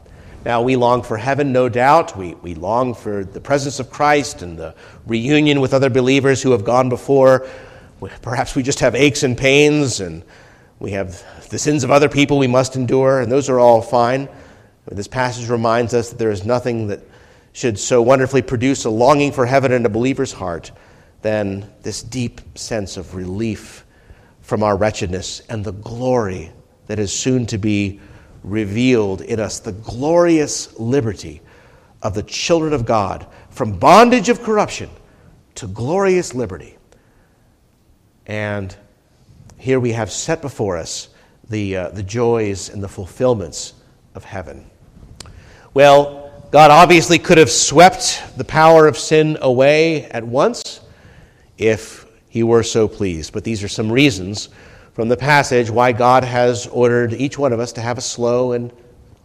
Now, 0.44 0.64
we 0.64 0.76
long 0.76 1.04
for 1.04 1.16
heaven, 1.16 1.52
no 1.52 1.70
doubt. 1.70 2.18
We, 2.18 2.34
we 2.36 2.56
long 2.56 2.96
for 2.96 3.24
the 3.24 3.40
presence 3.40 3.80
of 3.80 3.92
Christ 3.92 4.42
and 4.42 4.58
the 4.58 4.74
reunion 5.06 5.62
with 5.62 5.76
other 5.76 5.92
believers 5.92 6.42
who 6.42 6.54
have 6.54 6.66
gone 6.66 6.90
before. 6.90 7.48
Perhaps 8.24 8.56
we 8.56 8.64
just 8.64 8.80
have 8.80 8.96
aches 8.96 9.22
and 9.22 9.38
pains, 9.38 10.00
and 10.00 10.24
we 10.80 10.92
have 10.92 11.24
the 11.50 11.60
sins 11.60 11.84
of 11.84 11.92
other 11.92 12.10
people 12.10 12.38
we 12.38 12.48
must 12.48 12.76
endure, 12.76 13.22
and 13.22 13.32
those 13.32 13.50
are 13.50 13.60
all 13.60 13.82
fine. 13.82 14.30
This 14.88 15.08
passage 15.08 15.50
reminds 15.50 15.94
us 15.94 16.10
that 16.10 16.18
there 16.18 16.32
is 16.32 16.46
nothing 16.46 16.88
that 16.88 17.02
should 17.52 17.78
so 17.78 18.02
wonderfully 18.02 18.42
produce 18.42 18.86
a 18.86 18.90
longing 18.90 19.32
for 19.32 19.46
heaven 19.46 19.72
in 19.72 19.86
a 19.86 19.90
believer's 19.90 20.34
heart 20.34 20.72
than 21.22 21.72
this 21.82 22.02
deep 22.02 22.42
sense 22.58 22.98
of 22.98 23.14
relief 23.14 23.86
from 24.42 24.64
our 24.64 24.78
wretchedness 24.78 25.42
and 25.50 25.64
the 25.64 25.74
glory 25.74 26.52
that 26.88 26.98
is 26.98 27.14
soon 27.14 27.46
to 27.46 27.58
be 27.58 28.00
revealed 28.44 29.22
in 29.22 29.40
us 29.40 29.60
the 29.60 29.74
glorious 29.74 30.80
liberty 30.80 31.42
of 32.02 32.14
the 32.14 32.24
children 32.24 32.74
of 32.74 32.86
God 32.86 33.28
from 33.50 33.78
bondage 33.78 34.30
of 34.30 34.42
corruption 34.42 34.90
to 35.56 35.68
glorious 35.68 36.34
liberty. 36.34 36.78
And 38.26 38.76
here 39.60 39.80
we 39.80 39.92
have 39.92 40.10
set 40.10 40.42
before 40.42 40.78
us 40.78 41.10
the, 41.50 41.76
uh, 41.76 41.90
the 41.90 42.02
joys 42.02 42.70
and 42.70 42.82
the 42.82 42.88
fulfillments 42.88 43.74
of 44.16 44.24
heaven. 44.24 44.70
Well, 45.74 46.48
God 46.52 46.72
obviously 46.72 47.20
could 47.20 47.38
have 47.38 47.52
swept 47.52 48.24
the 48.38 48.44
power 48.44 48.88
of 48.88 48.98
sin 48.98 49.38
away 49.42 50.06
at 50.06 50.24
once 50.24 50.80
if 51.58 52.08
he 52.30 52.42
were 52.42 52.64
so 52.64 52.88
pleased. 52.88 53.34
But 53.34 53.44
these 53.44 53.64
are 53.64 53.68
some 53.68 53.92
reasons 53.92 54.50
from 54.94 55.10
the 55.10 55.18
passage 55.18 55.70
why 55.70 55.92
God 55.92 56.24
has 56.24 56.66
ordered 56.68 57.14
each 57.14 57.38
one 57.38 57.54
of 57.54 57.60
us 57.60 57.74
to 57.74 57.82
have 57.82 57.98
a 57.98 58.02
slow 58.02 58.54
and 58.54 58.72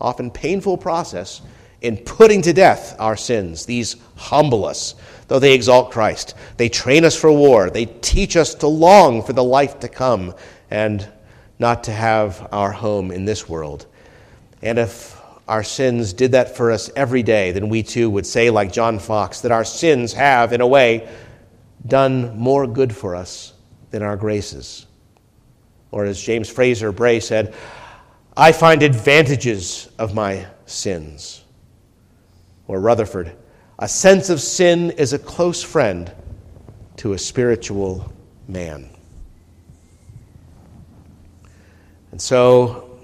often 0.00 0.30
painful 0.30 0.76
process 0.76 1.42
in 1.80 1.96
putting 1.98 2.42
to 2.42 2.52
death 2.52 2.96
our 2.98 3.16
sins. 3.16 3.66
These 3.66 3.96
humble 4.16 4.64
us, 4.64 4.94
though 5.28 5.38
they 5.38 5.54
exalt 5.54 5.90
Christ. 5.90 6.34
They 6.56 6.68
train 6.68 7.04
us 7.04 7.16
for 7.16 7.32
war. 7.32 7.70
They 7.70 7.86
teach 7.86 8.36
us 8.36 8.54
to 8.56 8.66
long 8.66 9.22
for 9.22 9.32
the 9.32 9.44
life 9.44 9.80
to 9.80 9.88
come 9.88 10.34
and 10.70 11.06
not 11.58 11.84
to 11.84 11.92
have 11.92 12.48
our 12.52 12.72
home 12.72 13.10
in 13.10 13.24
this 13.24 13.48
world. 13.48 13.86
And 14.62 14.78
if 14.78 15.20
our 15.46 15.62
sins 15.62 16.12
did 16.12 16.32
that 16.32 16.56
for 16.56 16.70
us 16.70 16.90
every 16.96 17.22
day, 17.22 17.52
then 17.52 17.68
we 17.68 17.82
too 17.82 18.08
would 18.10 18.26
say, 18.26 18.50
like 18.50 18.72
John 18.72 18.98
Fox, 18.98 19.40
that 19.42 19.52
our 19.52 19.64
sins 19.64 20.12
have, 20.14 20.52
in 20.52 20.60
a 20.60 20.66
way, 20.66 21.08
done 21.86 22.36
more 22.36 22.66
good 22.66 22.94
for 22.94 23.14
us 23.14 23.52
than 23.90 24.02
our 24.02 24.16
graces. 24.16 24.86
Or 25.90 26.04
as 26.04 26.20
James 26.20 26.48
Fraser 26.48 26.92
Brea 26.92 27.20
said, 27.20 27.54
I 28.36 28.52
find 28.52 28.82
advantages 28.82 29.88
of 29.98 30.14
my 30.14 30.46
sins. 30.66 31.44
Or 32.66 32.80
Rutherford, 32.80 33.36
a 33.78 33.88
sense 33.88 34.30
of 34.30 34.40
sin 34.40 34.92
is 34.92 35.12
a 35.12 35.18
close 35.18 35.62
friend 35.62 36.12
to 36.96 37.12
a 37.12 37.18
spiritual 37.18 38.12
man. 38.46 38.88
And 42.12 42.22
so 42.22 42.94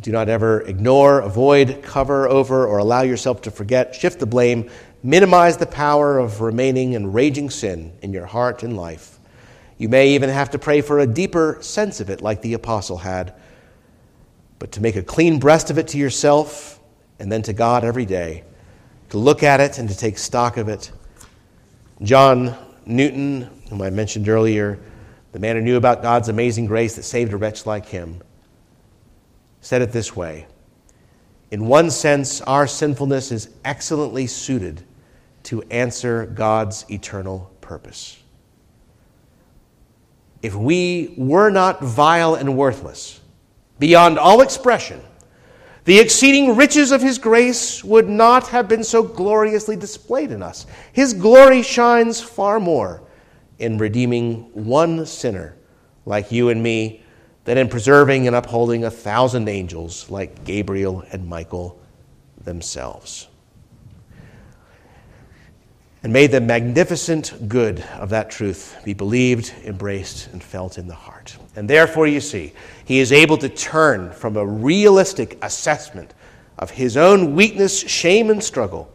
do 0.00 0.10
not 0.12 0.30
ever 0.30 0.62
ignore, 0.62 1.20
avoid, 1.20 1.82
cover 1.82 2.26
over, 2.26 2.66
or 2.66 2.78
allow 2.78 3.02
yourself 3.02 3.42
to 3.42 3.50
forget. 3.50 3.94
Shift 3.94 4.18
the 4.18 4.26
blame. 4.26 4.70
Minimize 5.02 5.58
the 5.58 5.66
power 5.66 6.18
of 6.18 6.40
remaining 6.40 6.94
and 6.94 7.12
raging 7.12 7.50
sin 7.50 7.92
in 8.00 8.12
your 8.12 8.26
heart 8.26 8.62
and 8.62 8.76
life. 8.76 9.18
You 9.76 9.88
may 9.88 10.14
even 10.14 10.30
have 10.30 10.50
to 10.50 10.58
pray 10.58 10.80
for 10.80 11.00
a 11.00 11.06
deeper 11.06 11.58
sense 11.60 12.00
of 12.00 12.10
it, 12.10 12.22
like 12.22 12.42
the 12.42 12.54
apostle 12.54 12.98
had. 12.98 13.34
But 14.58 14.72
to 14.72 14.80
make 14.80 14.96
a 14.96 15.02
clean 15.02 15.38
breast 15.38 15.70
of 15.70 15.78
it 15.78 15.88
to 15.88 15.98
yourself 15.98 16.80
and 17.18 17.30
then 17.30 17.42
to 17.42 17.52
God 17.52 17.84
every 17.84 18.06
day, 18.06 18.44
to 19.10 19.18
look 19.18 19.42
at 19.42 19.60
it 19.60 19.78
and 19.78 19.88
to 19.88 19.96
take 19.96 20.18
stock 20.18 20.56
of 20.56 20.68
it. 20.68 20.90
John 22.02 22.56
Newton, 22.86 23.50
whom 23.68 23.82
I 23.82 23.90
mentioned 23.90 24.28
earlier, 24.28 24.78
the 25.32 25.38
man 25.38 25.56
who 25.56 25.62
knew 25.62 25.76
about 25.76 26.02
God's 26.02 26.28
amazing 26.28 26.66
grace 26.66 26.96
that 26.96 27.02
saved 27.02 27.32
a 27.32 27.36
wretch 27.36 27.66
like 27.66 27.86
him, 27.86 28.22
said 29.60 29.82
it 29.82 29.92
this 29.92 30.16
way 30.16 30.46
In 31.50 31.66
one 31.66 31.90
sense, 31.90 32.40
our 32.42 32.66
sinfulness 32.66 33.30
is 33.30 33.50
excellently 33.64 34.26
suited 34.26 34.82
to 35.44 35.62
answer 35.70 36.26
God's 36.26 36.84
eternal 36.90 37.50
purpose. 37.60 38.22
If 40.42 40.54
we 40.54 41.14
were 41.16 41.50
not 41.50 41.82
vile 41.82 42.34
and 42.34 42.56
worthless, 42.56 43.20
beyond 43.78 44.18
all 44.18 44.40
expression, 44.40 45.00
the 45.84 45.98
exceeding 45.98 46.56
riches 46.56 46.92
of 46.92 47.00
His 47.00 47.18
grace 47.18 47.82
would 47.82 48.08
not 48.08 48.48
have 48.48 48.68
been 48.68 48.84
so 48.84 49.02
gloriously 49.02 49.76
displayed 49.76 50.30
in 50.30 50.42
us. 50.42 50.66
His 50.92 51.14
glory 51.14 51.62
shines 51.62 52.20
far 52.20 52.60
more 52.60 53.02
in 53.58 53.78
redeeming 53.78 54.50
one 54.52 55.06
sinner 55.06 55.56
like 56.04 56.32
you 56.32 56.48
and 56.48 56.62
me 56.62 57.02
than 57.44 57.58
in 57.58 57.68
preserving 57.68 58.26
and 58.26 58.36
upholding 58.36 58.84
a 58.84 58.90
thousand 58.90 59.48
angels 59.48 60.10
like 60.10 60.44
Gabriel 60.44 61.04
and 61.12 61.26
Michael 61.26 61.80
themselves. 62.44 63.28
And 66.02 66.12
may 66.12 66.26
the 66.26 66.40
magnificent 66.40 67.48
good 67.48 67.80
of 67.98 68.08
that 68.10 68.30
truth 68.30 68.80
be 68.84 68.94
believed, 68.94 69.52
embraced, 69.64 70.28
and 70.32 70.42
felt 70.42 70.78
in 70.78 70.86
the 70.86 70.94
heart. 70.94 71.36
And 71.56 71.68
therefore, 71.68 72.06
you 72.06 72.20
see, 72.20 72.54
he 72.86 73.00
is 73.00 73.12
able 73.12 73.36
to 73.38 73.50
turn 73.50 74.10
from 74.12 74.36
a 74.36 74.46
realistic 74.46 75.38
assessment 75.42 76.14
of 76.58 76.70
his 76.70 76.96
own 76.96 77.34
weakness, 77.34 77.80
shame, 77.80 78.30
and 78.30 78.42
struggle 78.42 78.90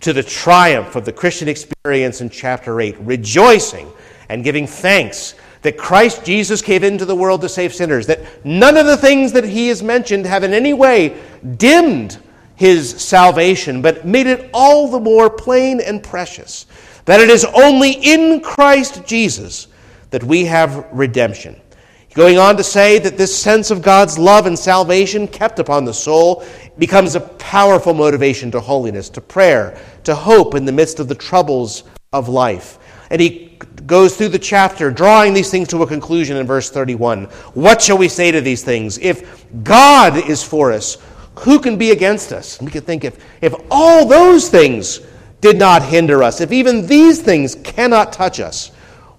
to 0.00 0.12
the 0.12 0.22
triumph 0.22 0.96
of 0.96 1.06
the 1.06 1.12
Christian 1.12 1.48
experience 1.48 2.20
in 2.20 2.28
chapter 2.28 2.78
8, 2.78 2.96
rejoicing 3.00 3.90
and 4.28 4.44
giving 4.44 4.66
thanks 4.66 5.34
that 5.62 5.78
Christ 5.78 6.26
Jesus 6.26 6.60
came 6.60 6.84
into 6.84 7.06
the 7.06 7.16
world 7.16 7.40
to 7.40 7.48
save 7.48 7.74
sinners, 7.74 8.06
that 8.06 8.44
none 8.44 8.76
of 8.76 8.84
the 8.84 8.98
things 8.98 9.32
that 9.32 9.44
he 9.44 9.68
has 9.68 9.82
mentioned 9.82 10.26
have 10.26 10.44
in 10.44 10.52
any 10.52 10.74
way 10.74 11.18
dimmed 11.56 12.18
his 12.56 13.02
salvation, 13.02 13.82
but 13.82 14.06
made 14.06 14.26
it 14.26 14.50
all 14.52 14.90
the 14.90 15.00
more 15.00 15.28
plain 15.28 15.80
and 15.80 16.02
precious. 16.02 16.66
That 17.04 17.20
it 17.20 17.28
is 17.28 17.44
only 17.44 17.92
in 17.92 18.40
Christ 18.40 19.04
Jesus 19.06 19.68
that 20.10 20.24
we 20.24 20.44
have 20.44 20.86
redemption. 20.92 21.60
Going 22.14 22.38
on 22.38 22.56
to 22.56 22.62
say 22.62 23.00
that 23.00 23.18
this 23.18 23.36
sense 23.36 23.72
of 23.72 23.82
God's 23.82 24.16
love 24.16 24.46
and 24.46 24.56
salvation 24.56 25.26
kept 25.26 25.58
upon 25.58 25.84
the 25.84 25.92
soul 25.92 26.44
becomes 26.78 27.16
a 27.16 27.20
powerful 27.20 27.92
motivation 27.92 28.52
to 28.52 28.60
holiness, 28.60 29.08
to 29.10 29.20
prayer, 29.20 29.76
to 30.04 30.14
hope 30.14 30.54
in 30.54 30.64
the 30.64 30.70
midst 30.70 31.00
of 31.00 31.08
the 31.08 31.14
troubles 31.16 31.82
of 32.12 32.28
life. 32.28 32.78
And 33.10 33.20
he 33.20 33.58
goes 33.86 34.16
through 34.16 34.28
the 34.28 34.38
chapter, 34.38 34.92
drawing 34.92 35.34
these 35.34 35.50
things 35.50 35.66
to 35.68 35.82
a 35.82 35.86
conclusion 35.86 36.36
in 36.36 36.46
verse 36.46 36.70
31. 36.70 37.24
What 37.54 37.82
shall 37.82 37.98
we 37.98 38.08
say 38.08 38.30
to 38.30 38.40
these 38.40 38.62
things? 38.62 38.96
If 38.98 39.44
God 39.64 40.16
is 40.28 40.42
for 40.42 40.70
us, 40.70 40.98
who 41.36 41.58
can 41.58 41.76
be 41.76 41.90
against 41.90 42.32
us? 42.32 42.58
And 42.58 42.66
we 42.66 42.72
can 42.72 42.82
think 42.82 43.04
if, 43.04 43.18
if 43.40 43.54
all 43.70 44.06
those 44.06 44.48
things 44.48 45.00
did 45.40 45.58
not 45.58 45.82
hinder 45.82 46.22
us, 46.22 46.40
if 46.40 46.52
even 46.52 46.86
these 46.86 47.20
things 47.20 47.56
cannot 47.56 48.12
touch 48.12 48.40
us, 48.40 48.68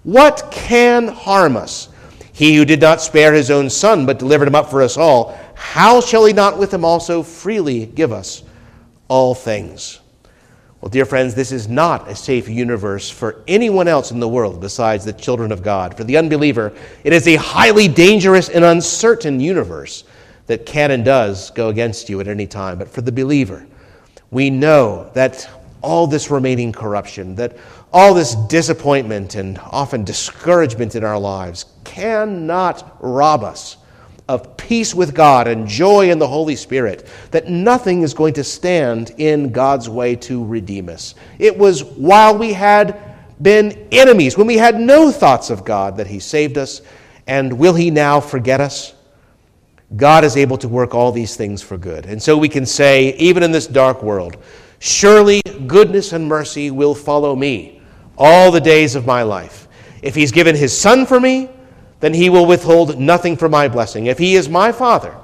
what 0.02 0.48
can 0.50 1.08
harm 1.08 1.56
us? 1.56 1.88
He 2.32 2.56
who 2.56 2.64
did 2.64 2.80
not 2.80 3.00
spare 3.00 3.32
his 3.32 3.50
own 3.50 3.70
son, 3.70 4.06
but 4.06 4.18
delivered 4.18 4.48
him 4.48 4.54
up 4.54 4.70
for 4.70 4.82
us 4.82 4.96
all, 4.96 5.38
how 5.54 6.00
shall 6.00 6.24
he 6.24 6.32
not 6.32 6.58
with 6.58 6.72
him 6.72 6.84
also 6.84 7.22
freely 7.22 7.86
give 7.86 8.12
us 8.12 8.42
all 9.08 9.34
things? 9.34 10.00
Well, 10.80 10.90
dear 10.90 11.06
friends, 11.06 11.34
this 11.34 11.50
is 11.50 11.66
not 11.66 12.08
a 12.08 12.14
safe 12.14 12.48
universe 12.48 13.10
for 13.10 13.42
anyone 13.48 13.88
else 13.88 14.10
in 14.10 14.20
the 14.20 14.28
world 14.28 14.60
besides 14.60 15.04
the 15.04 15.12
children 15.12 15.50
of 15.50 15.62
God. 15.62 15.96
For 15.96 16.04
the 16.04 16.16
unbeliever, 16.16 16.72
it 17.02 17.12
is 17.12 17.26
a 17.26 17.36
highly 17.36 17.88
dangerous 17.88 18.48
and 18.48 18.64
uncertain 18.64 19.40
universe 19.40 20.04
that 20.46 20.66
can 20.66 20.90
and 20.90 21.04
does 21.04 21.50
go 21.50 21.68
against 21.68 22.08
you 22.08 22.20
at 22.20 22.28
any 22.28 22.46
time. 22.46 22.78
But 22.78 22.88
for 22.88 23.00
the 23.00 23.12
believer, 23.12 23.66
we 24.30 24.50
know 24.50 25.10
that 25.14 25.48
all 25.82 26.06
this 26.06 26.30
remaining 26.30 26.72
corruption, 26.72 27.34
that 27.36 27.56
all 27.92 28.14
this 28.14 28.34
disappointment 28.34 29.34
and 29.36 29.58
often 29.70 30.04
discouragement 30.04 30.94
in 30.94 31.04
our 31.04 31.18
lives 31.18 31.66
cannot 31.84 32.98
rob 33.00 33.44
us 33.44 33.76
of 34.28 34.56
peace 34.56 34.92
with 34.94 35.14
God 35.14 35.46
and 35.46 35.68
joy 35.68 36.10
in 36.10 36.18
the 36.18 36.26
Holy 36.26 36.56
Spirit, 36.56 37.08
that 37.30 37.48
nothing 37.48 38.02
is 38.02 38.12
going 38.12 38.34
to 38.34 38.42
stand 38.42 39.12
in 39.18 39.52
God's 39.52 39.88
way 39.88 40.16
to 40.16 40.44
redeem 40.44 40.88
us. 40.88 41.14
It 41.38 41.56
was 41.56 41.84
while 41.84 42.36
we 42.36 42.52
had 42.52 43.00
been 43.40 43.86
enemies, 43.92 44.36
when 44.36 44.48
we 44.48 44.56
had 44.56 44.80
no 44.80 45.12
thoughts 45.12 45.50
of 45.50 45.64
God, 45.64 45.96
that 45.98 46.08
He 46.08 46.18
saved 46.18 46.58
us. 46.58 46.82
And 47.28 47.52
will 47.52 47.74
He 47.74 47.90
now 47.90 48.20
forget 48.20 48.60
us? 48.60 48.95
God 49.94 50.24
is 50.24 50.36
able 50.36 50.58
to 50.58 50.68
work 50.68 50.94
all 50.94 51.12
these 51.12 51.36
things 51.36 51.62
for 51.62 51.78
good. 51.78 52.06
And 52.06 52.20
so 52.20 52.36
we 52.36 52.48
can 52.48 52.66
say, 52.66 53.14
even 53.16 53.42
in 53.42 53.52
this 53.52 53.68
dark 53.68 54.02
world, 54.02 54.36
surely 54.80 55.40
goodness 55.66 56.12
and 56.12 56.26
mercy 56.26 56.70
will 56.70 56.94
follow 56.94 57.36
me 57.36 57.80
all 58.18 58.50
the 58.50 58.60
days 58.60 58.96
of 58.96 59.06
my 59.06 59.22
life. 59.22 59.68
If 60.02 60.14
he's 60.14 60.32
given 60.32 60.56
his 60.56 60.76
son 60.76 61.06
for 61.06 61.20
me, 61.20 61.50
then 62.00 62.12
he 62.12 62.30
will 62.30 62.46
withhold 62.46 62.98
nothing 62.98 63.36
from 63.36 63.52
my 63.52 63.68
blessing. 63.68 64.06
If 64.06 64.18
he 64.18 64.34
is 64.34 64.48
my 64.48 64.72
father, 64.72 65.16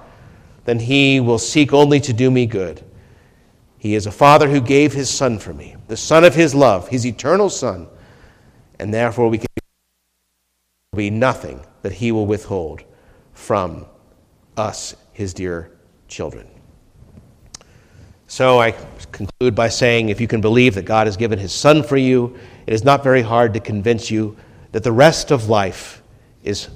then 0.65 0.79
he 0.79 1.21
will 1.21 1.39
seek 1.39 1.73
only 1.73 2.01
to 2.01 2.13
do 2.13 2.31
me 2.31 2.47
good. 2.47 2.85
He 3.79 3.97
is 3.97 4.07
a 4.07 4.13
father 4.13 4.49
who 4.49 4.61
gave 4.61 4.93
his 4.93 5.11
son 5.11 5.41
for 5.41 5.53
me, 5.53 5.75
the 5.89 5.97
son 5.97 6.23
of 6.23 6.37
his 6.37 6.55
love, 6.55 6.89
his 6.89 7.05
eternal 7.05 7.51
son, 7.51 7.89
and 8.79 8.95
therefore 8.95 9.29
we 9.29 9.39
can 9.39 9.47
be 10.95 11.11
nothing 11.11 11.65
that 11.83 11.93
he 11.93 12.13
will 12.13 12.27
withhold 12.27 12.85
from 13.33 13.87
us, 14.57 14.95
his 15.13 15.35
dear 15.35 15.71
children. 16.09 16.47
So 18.27 18.59
I 18.59 18.73
conclude 19.13 19.55
by 19.55 19.69
saying 19.69 20.09
if 20.09 20.21
you 20.21 20.27
can 20.27 20.41
believe 20.41 20.75
that 20.77 20.85
God 20.85 21.07
has 21.07 21.17
given 21.17 21.39
his 21.39 21.53
son 21.53 21.83
for 21.83 21.97
you, 21.97 22.37
it 22.67 22.73
is 22.73 22.85
not 22.85 23.03
very 23.03 23.23
hard 23.23 23.53
to 23.55 23.61
convince 23.61 24.11
you 24.11 24.37
that 24.73 24.83
the 24.83 24.93
rest 24.93 25.31
of 25.31 25.49
life 25.49 26.03
is 26.43 26.69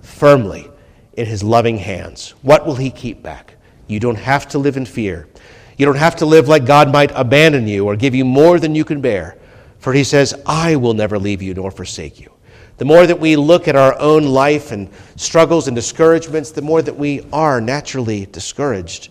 firmly 0.00 0.70
in 1.12 1.26
his 1.26 1.42
loving 1.42 1.78
hands. 1.78 2.30
What 2.42 2.66
will 2.66 2.76
he 2.76 2.90
keep 2.90 3.22
back? 3.22 3.56
You 3.86 4.00
don't 4.00 4.16
have 4.16 4.48
to 4.48 4.58
live 4.58 4.76
in 4.76 4.86
fear. 4.86 5.28
You 5.76 5.86
don't 5.86 5.96
have 5.96 6.16
to 6.16 6.26
live 6.26 6.48
like 6.48 6.64
God 6.64 6.90
might 6.90 7.12
abandon 7.14 7.66
you 7.66 7.84
or 7.84 7.96
give 7.96 8.14
you 8.14 8.24
more 8.24 8.58
than 8.58 8.74
you 8.74 8.84
can 8.84 9.00
bear. 9.00 9.36
For 9.78 9.92
he 9.92 10.04
says, 10.04 10.34
I 10.46 10.76
will 10.76 10.94
never 10.94 11.18
leave 11.18 11.42
you 11.42 11.52
nor 11.52 11.70
forsake 11.70 12.20
you. 12.20 12.33
The 12.76 12.84
more 12.84 13.06
that 13.06 13.20
we 13.20 13.36
look 13.36 13.68
at 13.68 13.76
our 13.76 13.98
own 14.00 14.24
life 14.24 14.72
and 14.72 14.90
struggles 15.16 15.68
and 15.68 15.76
discouragements, 15.76 16.50
the 16.50 16.62
more 16.62 16.82
that 16.82 16.96
we 16.96 17.24
are 17.32 17.60
naturally 17.60 18.26
discouraged. 18.26 19.10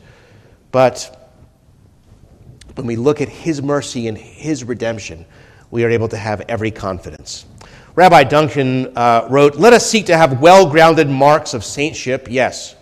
But 0.72 1.32
when 2.76 2.88
we 2.88 2.96
look 2.96 3.22
at 3.22 3.30
his 3.30 3.62
mercy 3.62 4.08
and 4.08 4.18
his 4.18 4.64
redemption, 4.64 5.26
we 5.72 5.84
are 5.86 5.90
able 5.90 6.10
to 6.10 6.18
have 6.18 6.42
every 6.42 6.72
confidence. 6.72 7.46
Rabbi 7.96 8.24
Duncan 8.26 8.98
uh, 8.98 9.28
wrote, 9.30 9.56
Let 9.56 9.72
us 9.72 9.90
seek 9.90 10.08
to 10.08 10.18
have 10.18 10.42
well 10.42 10.70
grounded 10.70 11.10
marks 11.10 11.54
of 11.54 11.62
saintship, 11.62 12.28
yes. 12.30 12.76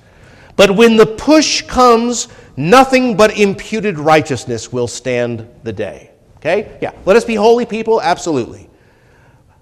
But 0.55 0.71
when 0.71 0.97
the 0.97 1.05
push 1.05 1.61
comes, 1.63 2.27
nothing 2.57 3.15
but 3.15 3.37
imputed 3.37 3.99
righteousness 3.99 4.71
will 4.71 4.87
stand 4.87 5.47
the 5.63 5.73
day. 5.73 6.11
Okay? 6.37 6.77
Yeah. 6.81 6.91
Let 7.05 7.17
us 7.17 7.25
be 7.25 7.35
holy 7.35 7.65
people, 7.65 8.01
absolutely. 8.01 8.69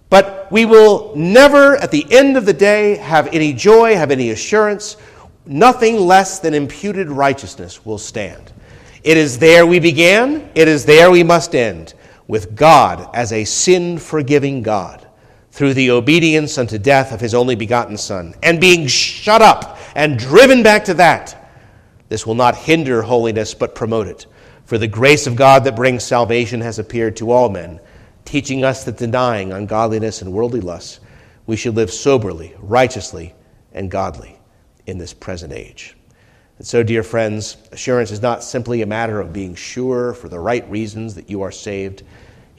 But 0.09 0.47
we 0.51 0.65
will 0.65 1.13
never, 1.15 1.75
at 1.77 1.91
the 1.91 2.05
end 2.11 2.35
of 2.35 2.45
the 2.45 2.53
day, 2.53 2.95
have 2.95 3.27
any 3.27 3.53
joy, 3.53 3.95
have 3.95 4.11
any 4.11 4.31
assurance. 4.31 4.97
Nothing 5.45 5.97
less 5.97 6.39
than 6.39 6.53
imputed 6.53 7.09
righteousness 7.09 7.85
will 7.85 7.97
stand. 7.97 8.51
It 9.03 9.17
is 9.17 9.39
there 9.39 9.65
we 9.65 9.79
began, 9.79 10.49
it 10.55 10.67
is 10.67 10.85
there 10.85 11.09
we 11.09 11.23
must 11.23 11.55
end, 11.55 11.93
with 12.27 12.55
God 12.55 13.09
as 13.13 13.31
a 13.31 13.45
sin 13.45 13.97
forgiving 13.97 14.61
God 14.61 15.07
through 15.51 15.73
the 15.73 15.91
obedience 15.91 16.57
unto 16.57 16.77
death 16.77 17.11
of 17.11 17.21
his 17.21 17.33
only 17.33 17.55
begotten 17.55 17.97
Son, 17.97 18.35
and 18.43 18.61
being 18.61 18.87
shut 18.87 19.41
up 19.41 19.77
and 19.95 20.19
driven 20.19 20.63
back 20.63 20.85
to 20.85 20.93
that. 20.95 21.51
This 22.09 22.25
will 22.25 22.35
not 22.35 22.55
hinder 22.55 23.01
holiness, 23.01 23.53
but 23.53 23.75
promote 23.75 24.07
it. 24.07 24.25
For 24.65 24.77
the 24.77 24.87
grace 24.87 25.27
of 25.27 25.35
God 25.35 25.63
that 25.63 25.75
brings 25.75 26.03
salvation 26.03 26.61
has 26.61 26.77
appeared 26.77 27.17
to 27.17 27.31
all 27.31 27.49
men, 27.49 27.79
teaching 28.29 28.63
us 28.63 28.83
that 28.83 28.95
denying 28.95 29.51
ungodliness 29.51 30.21
and 30.21 30.31
worldly 30.31 30.61
lusts, 30.61 30.99
we 31.47 31.55
should 31.55 31.75
live 31.75 31.89
soberly, 31.89 32.55
righteously, 32.59 33.33
and 33.71 33.89
godly 33.89 34.37
in 34.85 34.99
this 34.99 35.15
present 35.15 35.51
age. 35.51 35.97
And 36.59 36.67
so, 36.67 36.83
dear 36.83 37.01
friends, 37.01 37.57
assurance 37.71 38.11
is 38.11 38.21
not 38.21 38.43
simply 38.43 38.83
a 38.83 38.85
matter 38.85 39.19
of 39.19 39.33
being 39.33 39.55
sure 39.55 40.13
for 40.13 40.29
the 40.29 40.37
right 40.37 40.69
reasons 40.69 41.15
that 41.15 41.27
you 41.27 41.41
are 41.41 41.51
saved. 41.51 42.03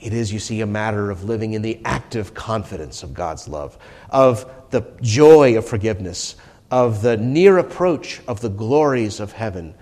It 0.01 0.13
is, 0.13 0.33
you 0.33 0.41
see, 0.41 0.61
a 0.61 0.67
matter 0.67 1.09
of 1.09 1.23
living 1.23 1.53
in 1.53 1.63
the 1.63 1.81
active 1.85 2.35
confidence 2.35 3.05
of 3.05 3.15
God's 3.15 3.47
love, 3.47 3.79
of 4.11 4.53
the 4.71 4.85
joy 5.03 5.57
of 5.57 5.69
forgiveness, 5.69 6.35
of 6.73 7.01
the 7.01 7.17
near 7.17 7.59
approach 7.59 8.21
of 8.27 8.41
the 8.41 8.51
glories 8.51 9.21
of 9.21 9.31
heaven, 9.31 9.77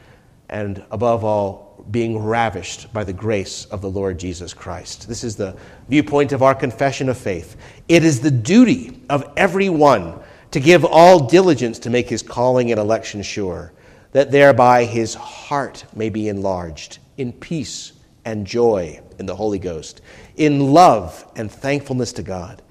and 0.51 0.85
above 0.91 1.25
all, 1.25 1.68
being 1.91 2.19
ravished 2.19 2.93
by 2.93 3.05
the 3.05 3.13
grace 3.13 3.65
of 3.67 3.81
the 3.81 3.91
Lord 3.91 4.19
Jesus 4.19 4.53
Christ. 4.53 5.09
This 5.09 5.25
is 5.25 5.37
the 5.37 5.57
viewpoint 5.89 6.33
of 6.33 6.43
our 6.43 6.55
confession 6.55 7.09
of 7.09 7.17
faith. 7.17 7.57
It 7.89 8.05
is 8.05 8.21
the 8.21 8.31
duty 8.31 9.03
of 9.09 9.31
every 9.37 9.69
one 9.69 10.21
to 10.51 10.61
give 10.61 10.85
all 10.85 11.27
diligence 11.27 11.79
to 11.81 11.91
make 11.91 12.09
his 12.09 12.23
calling 12.23 12.71
and 12.71 12.81
election 12.81 13.23
sure, 13.23 13.73
that 14.13 14.31
thereby 14.31 14.85
his 14.85 15.15
heart 15.15 15.85
may 15.95 16.09
be 16.09 16.29
enlarged 16.29 16.99
in 17.17 17.33
peace 17.33 17.93
and 18.25 18.47
joy 18.47 19.01
in 19.19 19.27
the 19.27 19.37
Holy 19.37 19.59
Ghost, 19.59 20.01
in 20.37 20.73
love 20.73 21.27
and 21.37 21.51
thankfulness 21.51 22.13
to 22.15 22.23
God, 22.23 22.63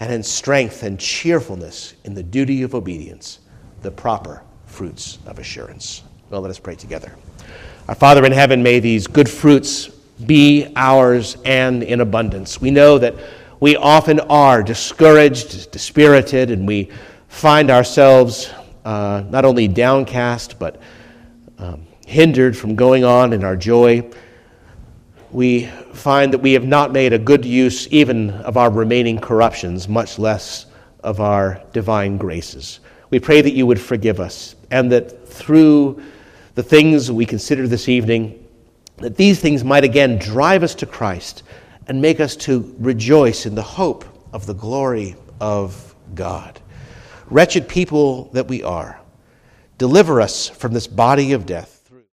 and 0.00 0.12
in 0.12 0.22
strength 0.22 0.82
and 0.82 0.98
cheerfulness 0.98 1.94
in 2.04 2.14
the 2.14 2.22
duty 2.22 2.62
of 2.62 2.74
obedience, 2.74 3.38
the 3.82 3.90
proper 3.90 4.42
fruits 4.66 5.18
of 5.26 5.38
assurance. 5.38 6.02
Well, 6.30 6.40
let 6.40 6.50
us 6.50 6.58
pray 6.58 6.74
together. 6.74 7.14
Our 7.88 7.94
Father 7.94 8.24
in 8.24 8.32
heaven, 8.32 8.62
may 8.62 8.80
these 8.80 9.06
good 9.06 9.28
fruits 9.28 9.88
be 10.26 10.72
ours 10.76 11.36
and 11.44 11.82
in 11.82 12.00
abundance. 12.00 12.60
We 12.60 12.70
know 12.70 12.98
that 12.98 13.14
we 13.60 13.76
often 13.76 14.20
are 14.20 14.62
discouraged, 14.62 15.70
dispirited, 15.70 16.50
and 16.50 16.66
we 16.66 16.90
find 17.28 17.70
ourselves 17.70 18.50
uh, 18.84 19.24
not 19.28 19.44
only 19.44 19.68
downcast, 19.68 20.58
but 20.58 20.80
um, 21.58 21.86
hindered 22.06 22.56
from 22.56 22.74
going 22.74 23.04
on 23.04 23.32
in 23.32 23.44
our 23.44 23.56
joy 23.56 24.10
we 25.34 25.66
find 25.92 26.32
that 26.32 26.38
we 26.38 26.52
have 26.52 26.64
not 26.64 26.92
made 26.92 27.12
a 27.12 27.18
good 27.18 27.44
use 27.44 27.88
even 27.88 28.30
of 28.30 28.56
our 28.56 28.70
remaining 28.70 29.18
corruptions, 29.18 29.88
much 29.88 30.16
less 30.16 30.66
of 31.02 31.20
our 31.20 31.60
divine 31.72 32.16
graces. 32.16 32.78
We 33.10 33.18
pray 33.18 33.42
that 33.42 33.52
you 33.52 33.66
would 33.66 33.80
forgive 33.80 34.20
us 34.20 34.54
and 34.70 34.92
that 34.92 35.28
through 35.28 36.00
the 36.54 36.62
things 36.62 37.10
we 37.10 37.26
consider 37.26 37.66
this 37.66 37.88
evening, 37.88 38.46
that 38.98 39.16
these 39.16 39.40
things 39.40 39.64
might 39.64 39.84
again 39.84 40.18
drive 40.18 40.62
us 40.62 40.74
to 40.76 40.86
Christ 40.86 41.42
and 41.88 42.00
make 42.00 42.20
us 42.20 42.36
to 42.36 42.74
rejoice 42.78 43.46
in 43.46 43.54
the 43.54 43.62
hope 43.62 44.04
of 44.32 44.46
the 44.46 44.54
glory 44.54 45.16
of 45.40 45.94
God. 46.14 46.60
Wretched 47.28 47.68
people 47.68 48.24
that 48.32 48.48
we 48.48 48.62
are, 48.62 49.00
deliver 49.78 50.20
us 50.20 50.48
from 50.48 50.72
this 50.72 50.86
body 50.86 51.32
of 51.32 51.46
death 51.46 51.73